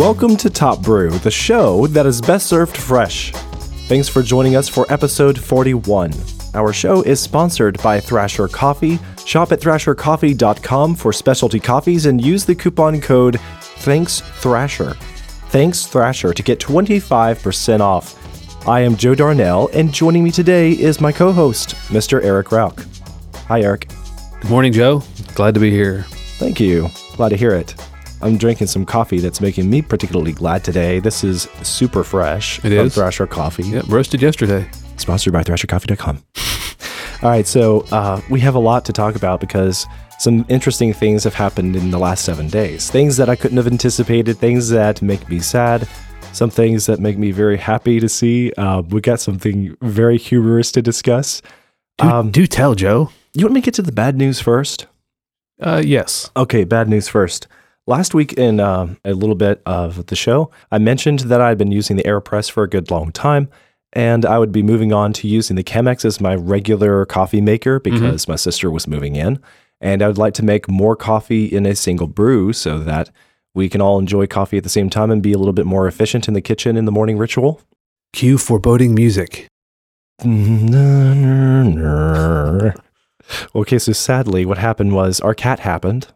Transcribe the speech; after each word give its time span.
Welcome 0.00 0.38
to 0.38 0.48
Top 0.48 0.80
Brew, 0.80 1.10
the 1.10 1.30
show 1.30 1.86
that 1.88 2.06
is 2.06 2.22
best 2.22 2.46
served 2.46 2.74
fresh. 2.74 3.32
Thanks 3.86 4.08
for 4.08 4.22
joining 4.22 4.56
us 4.56 4.66
for 4.66 4.90
episode 4.90 5.38
41. 5.38 6.14
Our 6.54 6.72
show 6.72 7.02
is 7.02 7.20
sponsored 7.20 7.76
by 7.82 8.00
Thrasher 8.00 8.48
Coffee. 8.48 8.98
Shop 9.26 9.52
at 9.52 9.60
thrashercoffee.com 9.60 10.94
for 10.94 11.12
specialty 11.12 11.60
coffees 11.60 12.06
and 12.06 12.18
use 12.18 12.46
the 12.46 12.54
coupon 12.54 13.02
code 13.02 13.38
Thanks 13.60 14.20
Thrasher. 14.20 14.94
Thanks 15.50 15.84
Thrasher 15.84 16.32
to 16.32 16.42
get 16.42 16.58
25% 16.58 17.80
off. 17.80 18.66
I 18.66 18.80
am 18.80 18.96
Joe 18.96 19.14
Darnell, 19.14 19.68
and 19.74 19.92
joining 19.92 20.24
me 20.24 20.30
today 20.30 20.70
is 20.70 21.02
my 21.02 21.12
co 21.12 21.30
host, 21.30 21.74
Mr. 21.88 22.24
Eric 22.24 22.52
Rauch. 22.52 22.86
Hi, 23.48 23.60
Eric. 23.60 23.90
Good 24.40 24.50
morning, 24.50 24.72
Joe. 24.72 25.02
Glad 25.34 25.52
to 25.52 25.60
be 25.60 25.70
here. 25.70 26.04
Thank 26.38 26.58
you. 26.58 26.88
Glad 27.16 27.28
to 27.28 27.36
hear 27.36 27.52
it. 27.52 27.74
I'm 28.22 28.36
drinking 28.36 28.66
some 28.66 28.84
coffee 28.84 29.18
that's 29.18 29.40
making 29.40 29.68
me 29.70 29.80
particularly 29.82 30.32
glad 30.32 30.62
today. 30.64 30.98
This 31.00 31.24
is 31.24 31.48
super 31.62 32.04
fresh 32.04 32.58
It 32.58 32.62
from 32.62 32.72
is? 32.72 32.94
Thrasher 32.94 33.26
Coffee, 33.26 33.64
Yep, 33.64 33.84
roasted 33.88 34.20
yesterday. 34.22 34.68
sponsored 34.96 35.32
by 35.32 35.42
thrashercoffee.com. 35.42 36.22
All 37.22 37.28
right, 37.30 37.46
so 37.46 37.84
uh, 37.92 38.20
we 38.30 38.40
have 38.40 38.54
a 38.54 38.58
lot 38.58 38.84
to 38.86 38.92
talk 38.92 39.14
about 39.14 39.40
because 39.40 39.86
some 40.18 40.44
interesting 40.48 40.92
things 40.92 41.24
have 41.24 41.34
happened 41.34 41.76
in 41.76 41.90
the 41.90 41.98
last 41.98 42.24
seven 42.24 42.48
days. 42.48 42.90
Things 42.90 43.16
that 43.16 43.28
I 43.28 43.36
couldn't 43.36 43.56
have 43.56 43.66
anticipated, 43.66 44.36
things 44.38 44.68
that 44.70 45.00
make 45.02 45.28
me 45.28 45.38
sad, 45.40 45.88
some 46.32 46.50
things 46.50 46.86
that 46.86 47.00
make 47.00 47.16
me 47.18 47.30
very 47.30 47.56
happy 47.56 48.00
to 48.00 48.08
see. 48.08 48.52
Uh, 48.52 48.82
we 48.82 49.00
got 49.00 49.20
something 49.20 49.76
very 49.82 50.16
humorous 50.18 50.72
to 50.72 50.82
discuss. 50.82 51.40
Do, 51.98 52.08
Um, 52.08 52.30
do 52.30 52.46
tell, 52.46 52.74
Joe. 52.74 53.10
You 53.34 53.44
want 53.46 53.54
me 53.54 53.60
to 53.60 53.64
get 53.64 53.74
to 53.74 53.82
the 53.82 53.92
bad 53.92 54.16
news 54.16 54.40
first? 54.40 54.86
Uh, 55.60 55.82
yes. 55.84 56.30
Okay, 56.36 56.64
bad 56.64 56.88
news 56.88 57.08
first. 57.08 57.46
Last 57.90 58.14
week, 58.14 58.34
in 58.34 58.60
um, 58.60 58.98
a 59.04 59.14
little 59.14 59.34
bit 59.34 59.60
of 59.66 60.06
the 60.06 60.14
show, 60.14 60.52
I 60.70 60.78
mentioned 60.78 61.18
that 61.20 61.40
I'd 61.40 61.58
been 61.58 61.72
using 61.72 61.96
the 61.96 62.04
AeroPress 62.04 62.48
for 62.48 62.62
a 62.62 62.68
good 62.68 62.88
long 62.88 63.10
time, 63.10 63.48
and 63.92 64.24
I 64.24 64.38
would 64.38 64.52
be 64.52 64.62
moving 64.62 64.92
on 64.92 65.12
to 65.14 65.26
using 65.26 65.56
the 65.56 65.64
Chemex 65.64 66.04
as 66.04 66.20
my 66.20 66.36
regular 66.36 67.04
coffee 67.04 67.40
maker 67.40 67.80
because 67.80 68.28
my 68.28 68.36
sister 68.36 68.70
was 68.70 68.86
moving 68.86 69.16
in, 69.16 69.40
and 69.80 70.02
I 70.02 70.06
would 70.06 70.18
like 70.18 70.34
to 70.34 70.44
make 70.44 70.70
more 70.70 70.94
coffee 70.94 71.46
in 71.46 71.66
a 71.66 71.74
single 71.74 72.06
brew 72.06 72.52
so 72.52 72.78
that 72.78 73.10
we 73.56 73.68
can 73.68 73.80
all 73.80 73.98
enjoy 73.98 74.28
coffee 74.28 74.58
at 74.58 74.62
the 74.62 74.68
same 74.68 74.88
time 74.88 75.10
and 75.10 75.20
be 75.20 75.32
a 75.32 75.38
little 75.38 75.52
bit 75.52 75.66
more 75.66 75.88
efficient 75.88 76.28
in 76.28 76.34
the 76.34 76.40
kitchen 76.40 76.76
in 76.76 76.84
the 76.84 76.92
morning 76.92 77.18
ritual. 77.18 77.60
Cue 78.12 78.38
foreboding 78.38 78.94
music. 78.94 79.48
okay, 83.56 83.80
so 83.80 83.92
sadly, 83.92 84.46
what 84.46 84.58
happened 84.58 84.92
was 84.92 85.18
our 85.18 85.34
cat 85.34 85.58
happened. 85.58 86.06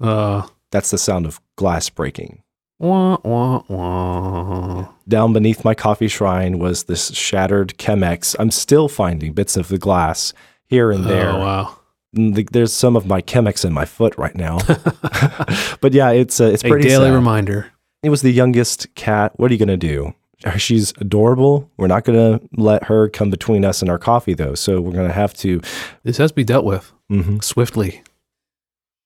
Uh, 0.00 0.46
That's 0.70 0.90
the 0.90 0.98
sound 0.98 1.26
of 1.26 1.40
glass 1.56 1.90
breaking. 1.90 2.42
wah, 2.78 3.18
wah, 3.24 3.62
wah. 3.68 4.88
Down 5.08 5.32
beneath 5.32 5.64
my 5.64 5.74
coffee 5.74 6.08
shrine 6.08 6.58
was 6.58 6.84
this 6.84 7.10
shattered 7.12 7.74
Chemex. 7.78 8.34
I'm 8.38 8.50
still 8.50 8.88
finding 8.88 9.32
bits 9.32 9.56
of 9.56 9.68
the 9.68 9.78
glass 9.78 10.32
here 10.68 10.90
and 10.90 11.04
there. 11.04 11.30
Oh, 11.30 11.38
wow. 11.40 11.76
Mm, 12.16 12.48
There's 12.50 12.72
some 12.72 12.96
of 12.96 13.06
my 13.06 13.20
Chemex 13.22 13.64
in 13.64 13.72
my 13.72 13.84
foot 13.84 14.16
right 14.16 14.34
now. 14.34 14.58
but 15.80 15.92
yeah, 15.92 16.10
it's 16.10 16.40
uh, 16.40 16.44
it's 16.44 16.64
A 16.64 16.68
pretty 16.68 16.88
daily 16.88 17.06
sad. 17.08 17.14
reminder. 17.14 17.66
It 18.02 18.10
was 18.10 18.22
the 18.22 18.32
youngest 18.32 18.94
cat. 18.94 19.32
What 19.38 19.50
are 19.50 19.54
you 19.54 19.58
gonna 19.58 19.76
do? 19.76 20.14
She's 20.56 20.92
adorable. 20.98 21.70
We're 21.76 21.86
not 21.86 22.04
gonna 22.04 22.40
let 22.56 22.84
her 22.84 23.10
come 23.10 23.28
between 23.28 23.62
us 23.62 23.82
and 23.82 23.90
our 23.90 23.98
coffee, 23.98 24.32
though. 24.32 24.54
So 24.54 24.80
we're 24.80 24.92
gonna 24.92 25.12
have 25.12 25.34
to. 25.34 25.60
This 26.02 26.16
has 26.16 26.30
to 26.30 26.34
be 26.34 26.44
dealt 26.44 26.64
with 26.64 26.90
mhm. 27.12 27.44
swiftly. 27.44 28.02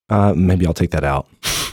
Uh, 0.08 0.34
maybe 0.34 0.66
I'll 0.66 0.74
take 0.74 0.90
that 0.90 1.04
out. 1.04 1.26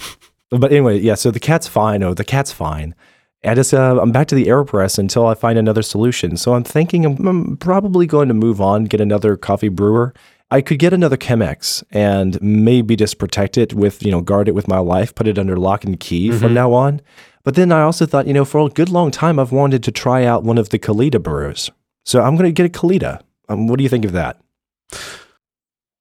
but 0.50 0.72
anyway, 0.72 1.00
yeah. 1.00 1.16
So 1.16 1.32
the 1.32 1.40
cat's 1.40 1.68
fine. 1.68 2.04
Oh, 2.04 2.14
the 2.14 2.24
cat's 2.24 2.52
fine. 2.52 2.96
I 3.44 3.56
just 3.56 3.74
uh, 3.74 4.00
I'm 4.00 4.12
back 4.12 4.28
to 4.28 4.36
the 4.36 4.46
Aeropress 4.46 5.00
until 5.00 5.26
I 5.26 5.34
find 5.34 5.58
another 5.58 5.82
solution. 5.82 6.38
So 6.38 6.54
I'm 6.54 6.64
thinking 6.64 7.06
I'm, 7.06 7.28
I'm 7.28 7.58
probably 7.58 8.06
going 8.06 8.28
to 8.28 8.34
move 8.34 8.62
on, 8.62 8.86
get 8.86 9.02
another 9.02 9.36
coffee 9.36 9.70
brewer. 9.70 10.14
I 10.52 10.62
could 10.62 10.80
get 10.80 10.92
another 10.92 11.16
Chemex 11.16 11.82
and 11.92 12.40
maybe 12.42 12.96
just 12.98 13.18
protect 13.18 13.58
it 13.58 13.74
with 13.74 14.04
you 14.04 14.12
know 14.12 14.22
guard 14.22 14.48
it 14.48 14.56
with 14.56 14.68
my 14.68 14.80
life, 14.80 15.16
put 15.16 15.28
it 15.28 15.40
under 15.40 15.58
lock 15.58 15.84
and 15.84 16.00
key 16.00 16.32
from 16.32 16.54
now 16.54 16.74
on. 16.74 17.02
But 17.44 17.56
then 17.56 17.72
I 17.72 17.82
also 17.82 18.06
thought 18.06 18.28
you 18.28 18.34
know 18.34 18.46
for 18.46 18.68
a 18.68 18.70
good 18.70 18.90
long 18.90 19.10
time 19.10 19.40
I've 19.40 19.52
wanted 19.52 19.82
to 19.84 19.92
try 19.92 20.26
out 20.26 20.44
one 20.44 20.58
of 20.58 20.70
the 20.70 20.78
Kalita 20.78 21.22
brewers. 21.22 21.72
So 22.06 22.22
I'm 22.22 22.36
going 22.36 22.48
to 22.48 22.52
get 22.52 22.66
a 22.66 22.80
Kalita. 22.80 23.22
Um, 23.50 23.68
what 23.68 23.78
do 23.78 23.84
you 23.84 23.90
think 23.90 24.06
of 24.06 24.12
that? 24.12 24.40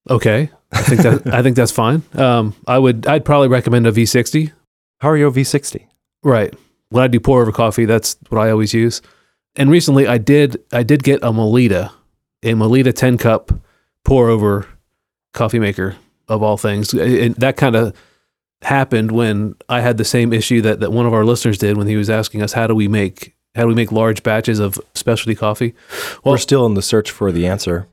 Okay. 0.09 0.50
I 0.72 0.82
think 0.82 1.00
that 1.03 1.34
I 1.34 1.42
think 1.42 1.56
that's 1.56 1.72
fine. 1.72 2.03
Um, 2.14 2.54
I 2.66 2.78
would 2.78 3.06
I'd 3.06 3.25
probably 3.25 3.48
recommend 3.48 3.86
a 3.86 3.92
V60. 3.92 4.53
Hario 5.03 5.32
V60. 5.32 5.86
Right. 6.22 6.54
When 6.91 7.03
I 7.03 7.08
do 7.08 7.20
pour 7.20 7.41
over 7.42 7.53
coffee, 7.53 7.84
that's 7.86 8.16
what 8.28 8.41
I 8.41 8.50
always 8.50 8.75
use. 8.75 9.00
And 9.56 9.70
recently 9.70 10.06
I 10.06 10.19
did 10.19 10.62
I 10.72 10.82
did 10.82 11.03
get 11.03 11.22
a 11.22 11.32
Melitta, 11.32 11.91
a 12.42 12.53
Melitta 12.53 12.94
10 12.94 13.19
cup 13.19 13.53
pour 14.04 14.28
over 14.28 14.66
coffee 15.34 15.59
maker 15.59 15.97
of 16.28 16.42
all 16.42 16.56
things. 16.56 16.92
And 16.94 17.34
that 17.36 17.56
kind 17.56 17.76
of 17.76 17.94
happened 18.62 19.10
when 19.12 19.54
I 19.69 19.80
had 19.80 19.97
the 19.97 20.04
same 20.04 20.32
issue 20.32 20.60
that, 20.62 20.80
that 20.80 20.92
one 20.92 21.06
of 21.06 21.14
our 21.14 21.25
listeners 21.25 21.59
did 21.59 21.76
when 21.76 21.86
he 21.86 21.97
was 21.97 22.10
asking 22.10 22.42
us 22.42 22.53
how 22.53 22.66
do 22.66 22.75
we 22.75 22.88
make 22.88 23.34
how 23.54 23.62
do 23.62 23.69
we 23.69 23.75
make 23.75 23.91
large 23.91 24.22
batches 24.22 24.60
of 24.60 24.78
specialty 24.94 25.34
coffee? 25.34 25.75
Well, 26.22 26.34
We're 26.34 26.38
still 26.38 26.66
in 26.66 26.75
the 26.75 26.82
search 26.82 27.10
for 27.10 27.32
the 27.32 27.48
answer. 27.48 27.88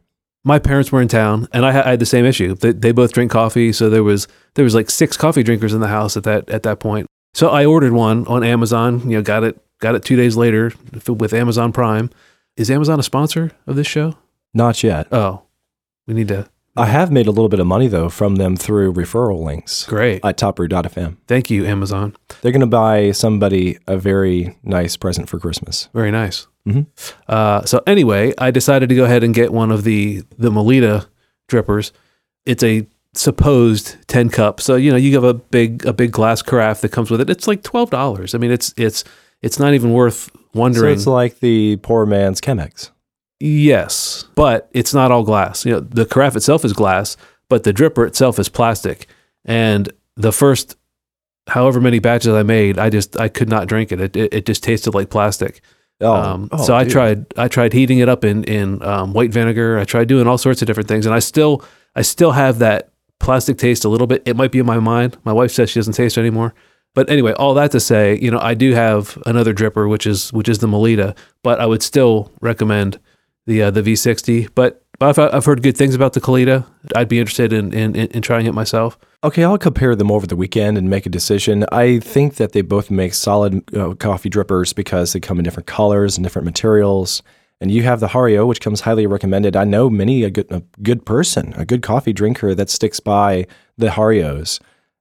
My 0.48 0.60
parents 0.60 0.92
were 0.92 1.02
in 1.02 1.08
town 1.10 1.48
and 1.52 1.66
I, 1.66 1.72
had- 1.72 1.86
I 1.86 1.90
had 1.92 2.00
the 2.00 2.06
same 2.06 2.26
issue. 2.26 2.56
They, 2.56 2.72
they 2.72 2.92
both 2.92 3.12
drink 3.14 3.30
coffee, 3.32 3.72
so 3.74 3.90
there 3.90 4.04
was 4.04 4.28
there 4.56 4.64
was 4.64 4.74
like 4.74 4.90
six 4.90 5.18
coffee 5.18 5.44
drinkers 5.44 5.74
in 5.74 5.82
the 5.82 5.88
house 5.90 6.16
at 6.18 6.24
that 6.24 6.50
at 6.50 6.64
that 6.64 6.80
point. 6.80 7.06
So 7.34 7.50
I 7.50 7.66
ordered 7.66 7.94
one 7.94 8.26
on 8.28 8.44
Amazon. 8.44 9.02
You 9.10 9.18
know, 9.18 9.22
got 9.22 9.44
it 9.44 9.62
got 9.80 9.94
it 9.96 10.04
two 10.04 10.16
days 10.16 10.36
later 10.38 10.72
with 11.08 11.34
Amazon 11.34 11.72
Prime. 11.72 12.10
Is 12.56 12.72
Amazon 12.72 13.00
a 13.00 13.04
sponsor 13.04 13.52
of 13.68 13.76
this 13.76 13.86
show? 13.88 14.16
Not 14.54 14.82
yet. 14.84 15.08
Oh, 15.12 15.44
we 16.08 16.14
need 16.16 16.30
to. 16.30 16.50
I 16.78 16.86
have 16.86 17.12
made 17.12 17.28
a 17.28 17.32
little 17.32 17.50
bit 17.50 17.60
of 17.60 17.68
money 17.68 17.88
though 17.88 18.10
from 18.10 18.36
them 18.36 18.56
through 18.56 18.94
referral 18.94 19.44
links 19.44 19.86
Great, 19.86 20.24
at 20.24 20.38
topbrew.fm. 20.38 21.18
thank 21.28 21.50
you, 21.50 21.66
Amazon. 21.66 22.16
They're 22.42 22.52
going 22.52 22.62
to 22.62 22.68
buy 22.68 23.12
somebody 23.12 23.78
a 23.88 23.98
very 23.98 24.58
nice 24.64 24.96
present 24.98 25.28
for 25.30 25.40
Christmas. 25.40 25.90
Very 25.94 26.12
nice. 26.12 26.48
Mhm. 26.68 26.86
Uh, 27.28 27.64
so 27.66 27.82
anyway, 27.88 28.34
I 28.38 28.52
decided 28.52 28.90
to 28.90 28.96
go 28.96 29.06
ahead 29.06 29.24
and 29.24 29.34
get 29.34 29.52
one 29.54 29.72
of 29.72 29.84
the 29.84 30.24
the 30.38 30.50
Melitta 30.52 31.08
drippers. 31.50 31.92
It's 32.46 32.64
a 32.64 32.86
supposed 33.14 33.96
10 34.08 34.30
cup. 34.30 34.62
So, 34.62 34.76
you 34.76 34.92
know, 34.92 34.98
you 34.98 35.14
have 35.16 35.24
a 35.24 35.34
big 35.34 35.86
a 35.86 35.94
big 35.94 36.12
glass 36.12 36.42
carafe 36.42 36.82
that 36.82 36.90
comes 36.92 37.10
with 37.10 37.20
it. 37.22 37.30
It's 37.30 37.48
like 37.48 37.64
$12. 37.64 38.36
I 38.36 38.38
mean, 38.38 38.52
it's 38.52 38.74
it's 38.78 39.04
it's 39.42 39.60
not 39.60 39.74
even 39.74 39.92
worth 39.94 40.30
So 40.34 40.40
wondering. 40.54 40.94
it's 40.94 41.08
like 41.08 41.40
the 41.40 41.78
poor 41.78 42.06
man's 42.06 42.42
Chemex. 42.42 42.92
Yes, 43.40 44.26
but 44.36 44.70
it's 44.74 44.94
not 44.94 45.12
all 45.12 45.24
glass. 45.24 45.66
You 45.66 45.74
know, 45.74 45.80
the 45.80 46.06
carafe 46.06 46.36
itself 46.36 46.66
is 46.66 46.74
glass, 46.74 47.18
but 47.50 47.64
the 47.64 47.74
dripper 47.74 48.08
itself 48.08 48.40
is 48.40 48.50
plastic. 48.50 49.08
And 49.46 49.92
the 50.16 50.32
first 50.32 50.76
however 51.48 51.80
many 51.80 52.00
batches 52.00 52.34
I 52.34 52.44
made, 52.44 52.78
I 52.80 52.90
just 52.90 53.20
I 53.20 53.30
could 53.30 53.48
not 53.50 53.68
drink 53.68 53.92
it. 53.92 54.02
It 54.02 54.16
it, 54.16 54.34
it 54.34 54.46
just 54.46 54.64
tasted 54.64 54.94
like 54.96 55.10
plastic. 55.10 55.62
Oh, 56.02 56.14
Um, 56.14 56.50
oh, 56.52 56.64
so 56.64 56.76
I 56.76 56.84
dude. 56.84 56.94
tried 56.94 57.26
I 57.38 57.48
tried 57.48 57.74
heating 57.74 58.00
it 58.00 58.10
up 58.10 58.24
in 58.26 58.44
in 58.46 58.82
um, 58.84 59.14
white 59.14 59.32
vinegar. 59.32 59.78
I 59.78 59.84
tried 59.84 60.08
doing 60.08 60.28
all 60.28 60.38
sorts 60.38 60.62
of 60.62 60.66
different 60.68 60.90
things, 60.90 61.06
and 61.06 61.14
I 61.14 61.20
still 61.20 61.64
I 61.96 62.02
still 62.02 62.32
have 62.32 62.60
that 62.60 62.90
plastic 63.20 63.58
taste 63.58 63.86
a 63.86 63.90
little 63.90 64.08
bit. 64.08 64.24
It 64.26 64.36
might 64.36 64.52
be 64.52 64.60
in 64.60 64.66
my 64.66 64.80
mind. 64.80 65.18
My 65.24 65.34
wife 65.34 65.52
says 65.52 65.70
she 65.70 65.80
doesn't 65.80 65.94
taste 65.94 66.18
it 66.18 66.22
anymore. 66.22 66.54
But 66.96 67.10
anyway, 67.12 67.34
all 67.34 67.54
that 67.54 67.70
to 67.72 67.80
say, 67.80 68.18
you 68.20 68.32
know, 68.32 68.40
I 68.40 68.56
do 68.56 68.74
have 68.74 69.22
another 69.28 69.54
dripper, 69.54 69.88
which 69.88 70.08
is 70.08 70.34
which 70.34 70.50
is 70.50 70.58
the 70.60 70.68
Melitta, 70.68 71.16
but 71.44 71.60
I 71.60 71.68
would 71.68 71.84
still 71.84 72.32
recommend 72.42 73.00
the 73.48 73.64
uh, 73.64 73.72
the 73.72 73.82
V60. 73.82 74.50
But 74.54 74.84
but 75.00 75.18
I've, 75.18 75.34
I've 75.34 75.46
heard 75.46 75.64
good 75.64 75.78
things 75.78 75.96
about 75.96 76.14
the 76.14 76.22
Kalita. 76.22 76.66
I'd 76.96 77.10
be 77.10 77.20
interested 77.20 77.52
in 77.52 77.74
in, 77.74 77.96
in 77.96 78.08
in 78.08 78.22
trying 78.22 78.46
it 78.46 78.54
myself. 78.54 79.00
Okay, 79.24 79.44
I'll 79.44 79.58
compare 79.58 79.96
them 79.96 80.12
over 80.12 80.28
the 80.28 80.36
weekend 80.36 80.78
and 80.78 80.90
make 80.90 81.08
a 81.08 81.10
decision. 81.10 81.66
I 81.72 82.00
think 82.00 82.36
that 82.36 82.52
they 82.52 82.62
both 82.62 82.92
make 82.92 83.16
solid 83.16 83.76
uh, 83.76 83.96
coffee 83.96 84.30
drippers 84.30 84.74
because 84.74 85.14
they 85.14 85.20
come 85.20 85.40
in 85.40 85.44
different 85.44 85.68
colors 85.68 86.18
and 86.18 86.24
different 86.24 86.46
materials. 86.46 87.24
And 87.60 87.72
you 87.72 87.82
have 87.82 88.00
the 88.00 88.08
Hario, 88.10 88.46
which 88.46 88.62
comes 88.62 88.82
highly 88.82 89.08
recommended. 89.08 89.56
I 89.56 89.64
know 89.64 89.90
many 89.90 90.24
a 90.24 90.30
good 90.30 90.52
a 90.52 90.62
good 90.84 91.06
person, 91.06 91.54
a 91.58 91.66
good 91.66 91.82
coffee 91.82 92.14
drinker 92.14 92.54
that 92.54 92.70
sticks 92.70 93.00
by 93.00 93.48
the 93.78 93.88
Harios. 93.88 94.60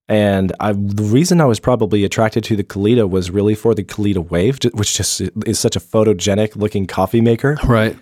And 0.08 0.52
I, 0.60 0.72
the 0.72 1.02
reason 1.02 1.40
I 1.40 1.46
was 1.46 1.58
probably 1.58 2.04
attracted 2.04 2.44
to 2.44 2.56
the 2.56 2.62
Kalita 2.62 3.10
was 3.10 3.31
really 3.31 3.56
for 3.56 3.75
the 3.75 3.82
Kalita 3.82 4.31
Wave, 4.31 4.60
which 4.72 4.96
just 4.96 5.20
is 5.44 5.58
such 5.58 5.75
a 5.75 5.81
photogenic 5.81 6.54
looking 6.54 6.87
coffee 6.87 7.20
maker. 7.20 7.58
Right. 7.64 7.96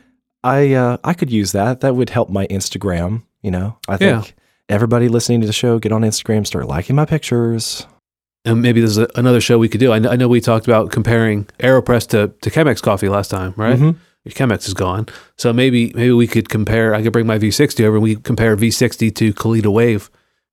I 0.44 0.74
uh, 0.74 0.98
I 1.02 1.14
could 1.14 1.32
use 1.32 1.50
that. 1.52 1.80
That 1.80 1.96
would 1.96 2.10
help 2.10 2.28
my 2.30 2.46
Instagram. 2.46 3.22
You 3.42 3.50
know, 3.50 3.76
I 3.88 3.92
Yeah. 4.00 4.20
think 4.20 4.34
everybody 4.68 5.08
listening 5.08 5.40
to 5.40 5.46
the 5.46 5.52
show 5.52 5.78
get 5.80 5.90
on 5.92 6.02
Instagram, 6.02 6.46
start 6.46 6.66
liking 6.68 6.94
my 6.94 7.04
pictures. 7.06 7.86
And 8.44 8.60
maybe 8.62 8.80
there's 8.80 8.98
a, 8.98 9.08
another 9.16 9.40
show 9.40 9.58
we 9.58 9.68
could 9.70 9.80
do. 9.80 9.90
I 9.92 9.98
know, 9.98 10.10
I 10.10 10.16
know 10.16 10.28
we 10.28 10.40
talked 10.40 10.66
about 10.66 10.90
comparing 10.92 11.46
Aeropress 11.60 12.06
to, 12.08 12.28
to 12.42 12.50
Chemex 12.50 12.82
coffee 12.82 13.08
last 13.08 13.30
time, 13.30 13.54
right? 13.56 13.78
Mhm. 13.78 13.96
Your 14.24 14.32
Chemex 14.32 14.66
is 14.68 14.74
gone. 14.74 15.06
So 15.38 15.52
maybe 15.52 15.92
maybe 15.94 16.12
we 16.12 16.26
could 16.26 16.48
compare. 16.50 16.94
I 16.94 17.02
could 17.02 17.12
bring 17.12 17.26
my 17.26 17.38
V60 17.38 17.84
over 17.84 17.96
and 17.96 18.02
we 18.02 18.16
compare 18.16 18.56
V60 18.56 19.14
to 19.16 19.32
Kalita 19.34 19.72
Wave 19.72 20.10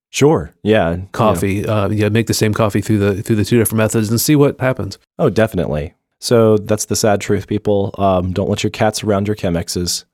Sure. 0.09 0.53
Yeah. 0.63 0.91
you 0.91 0.97
know. 0.97 1.07
coffee. 1.13 1.65
Uh, 1.65 1.87
yeah, 1.89 2.09
make 2.09 2.27
the 2.27 2.33
same 2.33 2.53
coffee 2.53 2.81
through 2.81 2.99
the 2.99 3.23
through 3.23 3.37
the 3.37 3.45
two 3.45 3.57
different 3.57 3.77
methods 3.77 4.09
and 4.09 4.19
see 4.19 4.35
what 4.35 4.59
happens. 4.59 4.97
Oh, 5.19 5.29
definitely. 5.29 5.93
So 6.21 6.57
that's 6.57 6.85
the 6.85 6.95
sad 6.95 7.19
truth, 7.19 7.47
people. 7.47 7.93
Um, 7.97 8.31
don't 8.31 8.49
let 8.49 8.63
your 8.63 8.69
cats 8.69 9.03
around 9.03 9.27
your 9.27 9.35
Chemexes. 9.35 10.05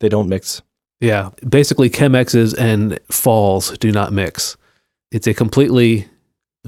They 0.00 0.08
don't 0.08 0.28
mix. 0.28 0.62
Yeah, 1.00 1.30
basically, 1.48 1.90
Chemexes 1.90 2.56
and 2.58 2.98
Falls 3.10 3.76
do 3.78 3.90
not 3.92 4.12
mix. 4.12 4.56
It's 5.10 5.26
a 5.26 5.34
completely 5.34 6.06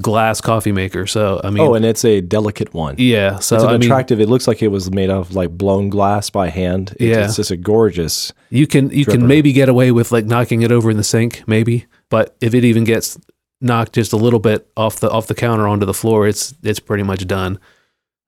glass 0.01 0.41
coffee 0.41 0.73
maker. 0.73 1.07
So 1.07 1.41
I 1.45 1.51
mean, 1.51 1.63
oh, 1.63 1.75
and 1.75 1.85
it's 1.85 2.05
a 2.05 2.21
delicate 2.21 2.73
one. 2.75 2.95
yeah. 2.99 3.39
So 3.39 3.57
it's 3.57 3.65
an 3.65 3.71
I 3.71 3.73
mean, 3.75 3.83
attractive. 3.83 4.21
it 4.21 4.29
looks 4.29 4.47
like 4.49 4.63
it 4.63 4.69
was 4.69 4.91
made 4.91 5.11
of 5.11 5.35
like 5.35 5.51
blown 5.51 5.89
glass 5.89 6.31
by 6.31 6.49
hand. 6.49 6.91
It's, 6.93 7.03
Yeah. 7.03 7.25
it's 7.25 7.37
just 7.37 7.51
a 7.51 7.57
gorgeous. 7.57 8.33
you 8.51 8.67
can 8.67 8.91
you 8.91 9.05
can 9.05 9.27
maybe 9.27 9.53
get 9.53 9.69
away 9.69 9.93
with 9.93 10.11
like 10.13 10.27
knocking 10.27 10.63
it 10.63 10.73
over 10.73 10.91
in 10.91 10.97
the 10.97 11.05
sink, 11.05 11.43
maybe. 11.47 11.87
But 12.09 12.37
if 12.41 12.55
it 12.55 12.65
even 12.65 12.85
gets 12.85 13.19
knocked 13.61 13.93
just 13.95 14.13
a 14.13 14.17
little 14.17 14.41
bit 14.41 14.69
off 14.77 15.01
the 15.01 15.11
off 15.11 15.27
the 15.27 15.35
counter 15.35 15.67
onto 15.69 15.87
the 15.87 15.95
floor, 15.95 16.27
it's 16.27 16.55
it's 16.63 16.81
pretty 16.81 17.03
much 17.05 17.27
done. 17.27 17.59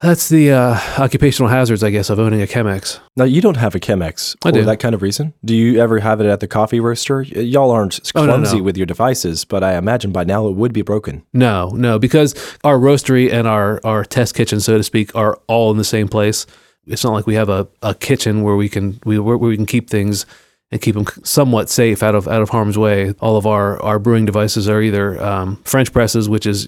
That's 0.02 0.28
the 0.28 0.50
uh, 0.50 0.80
occupational 0.98 1.48
hazards, 1.48 1.84
I 1.84 1.90
guess, 1.90 2.10
of 2.10 2.18
owning 2.18 2.42
a 2.42 2.46
Chemex. 2.46 2.98
Now 3.16 3.22
you 3.22 3.40
don't 3.40 3.56
have 3.56 3.76
a 3.76 3.78
Chemex 3.80 4.34
I 4.44 4.48
for 4.50 4.52
do. 4.52 4.64
that 4.64 4.80
kind 4.80 4.96
of 4.96 5.00
reason. 5.02 5.32
Do 5.44 5.54
you 5.54 5.80
ever 5.80 6.00
have 6.00 6.20
it 6.20 6.26
at 6.26 6.40
the 6.40 6.48
coffee 6.48 6.80
roaster? 6.80 7.22
Y'all 7.22 7.70
aren't 7.70 8.00
Oh, 8.16 8.22
no, 8.26 8.32
clumsy 8.32 8.56
no. 8.58 8.64
with 8.64 8.76
your 8.76 8.86
devices, 8.86 9.44
but 9.44 9.62
I 9.62 9.76
imagine 9.76 10.10
by 10.10 10.24
now 10.24 10.48
it 10.48 10.56
would 10.56 10.72
be 10.72 10.82
broken. 10.82 11.24
No, 11.32 11.68
no, 11.68 12.00
because 12.00 12.34
our 12.64 12.78
roastery 12.78 13.32
and 13.32 13.46
our, 13.46 13.80
our 13.84 14.04
test 14.04 14.34
kitchen, 14.34 14.58
so 14.58 14.76
to 14.76 14.82
speak, 14.82 15.14
are 15.14 15.38
all 15.46 15.70
in 15.70 15.76
the 15.78 15.84
same 15.84 16.08
place. 16.08 16.46
It's 16.84 17.04
not 17.04 17.12
like 17.12 17.28
we 17.28 17.36
have 17.36 17.48
a, 17.48 17.68
a 17.80 17.94
kitchen 17.94 18.42
where 18.42 18.56
we 18.56 18.68
can 18.68 18.98
we 19.04 19.20
where 19.20 19.36
we 19.38 19.54
can 19.56 19.66
keep 19.66 19.88
things 19.88 20.26
and 20.72 20.82
keep 20.82 20.96
them 20.96 21.06
somewhat 21.22 21.70
safe 21.70 22.02
out 22.02 22.16
of 22.16 22.26
out 22.26 22.42
of 22.42 22.48
harm's 22.48 22.76
way. 22.76 23.14
All 23.20 23.36
of 23.36 23.46
our, 23.46 23.80
our 23.80 24.00
brewing 24.00 24.24
devices 24.24 24.68
are 24.68 24.82
either 24.82 25.22
um, 25.22 25.56
French 25.62 25.92
presses, 25.92 26.28
which 26.28 26.44
is 26.44 26.66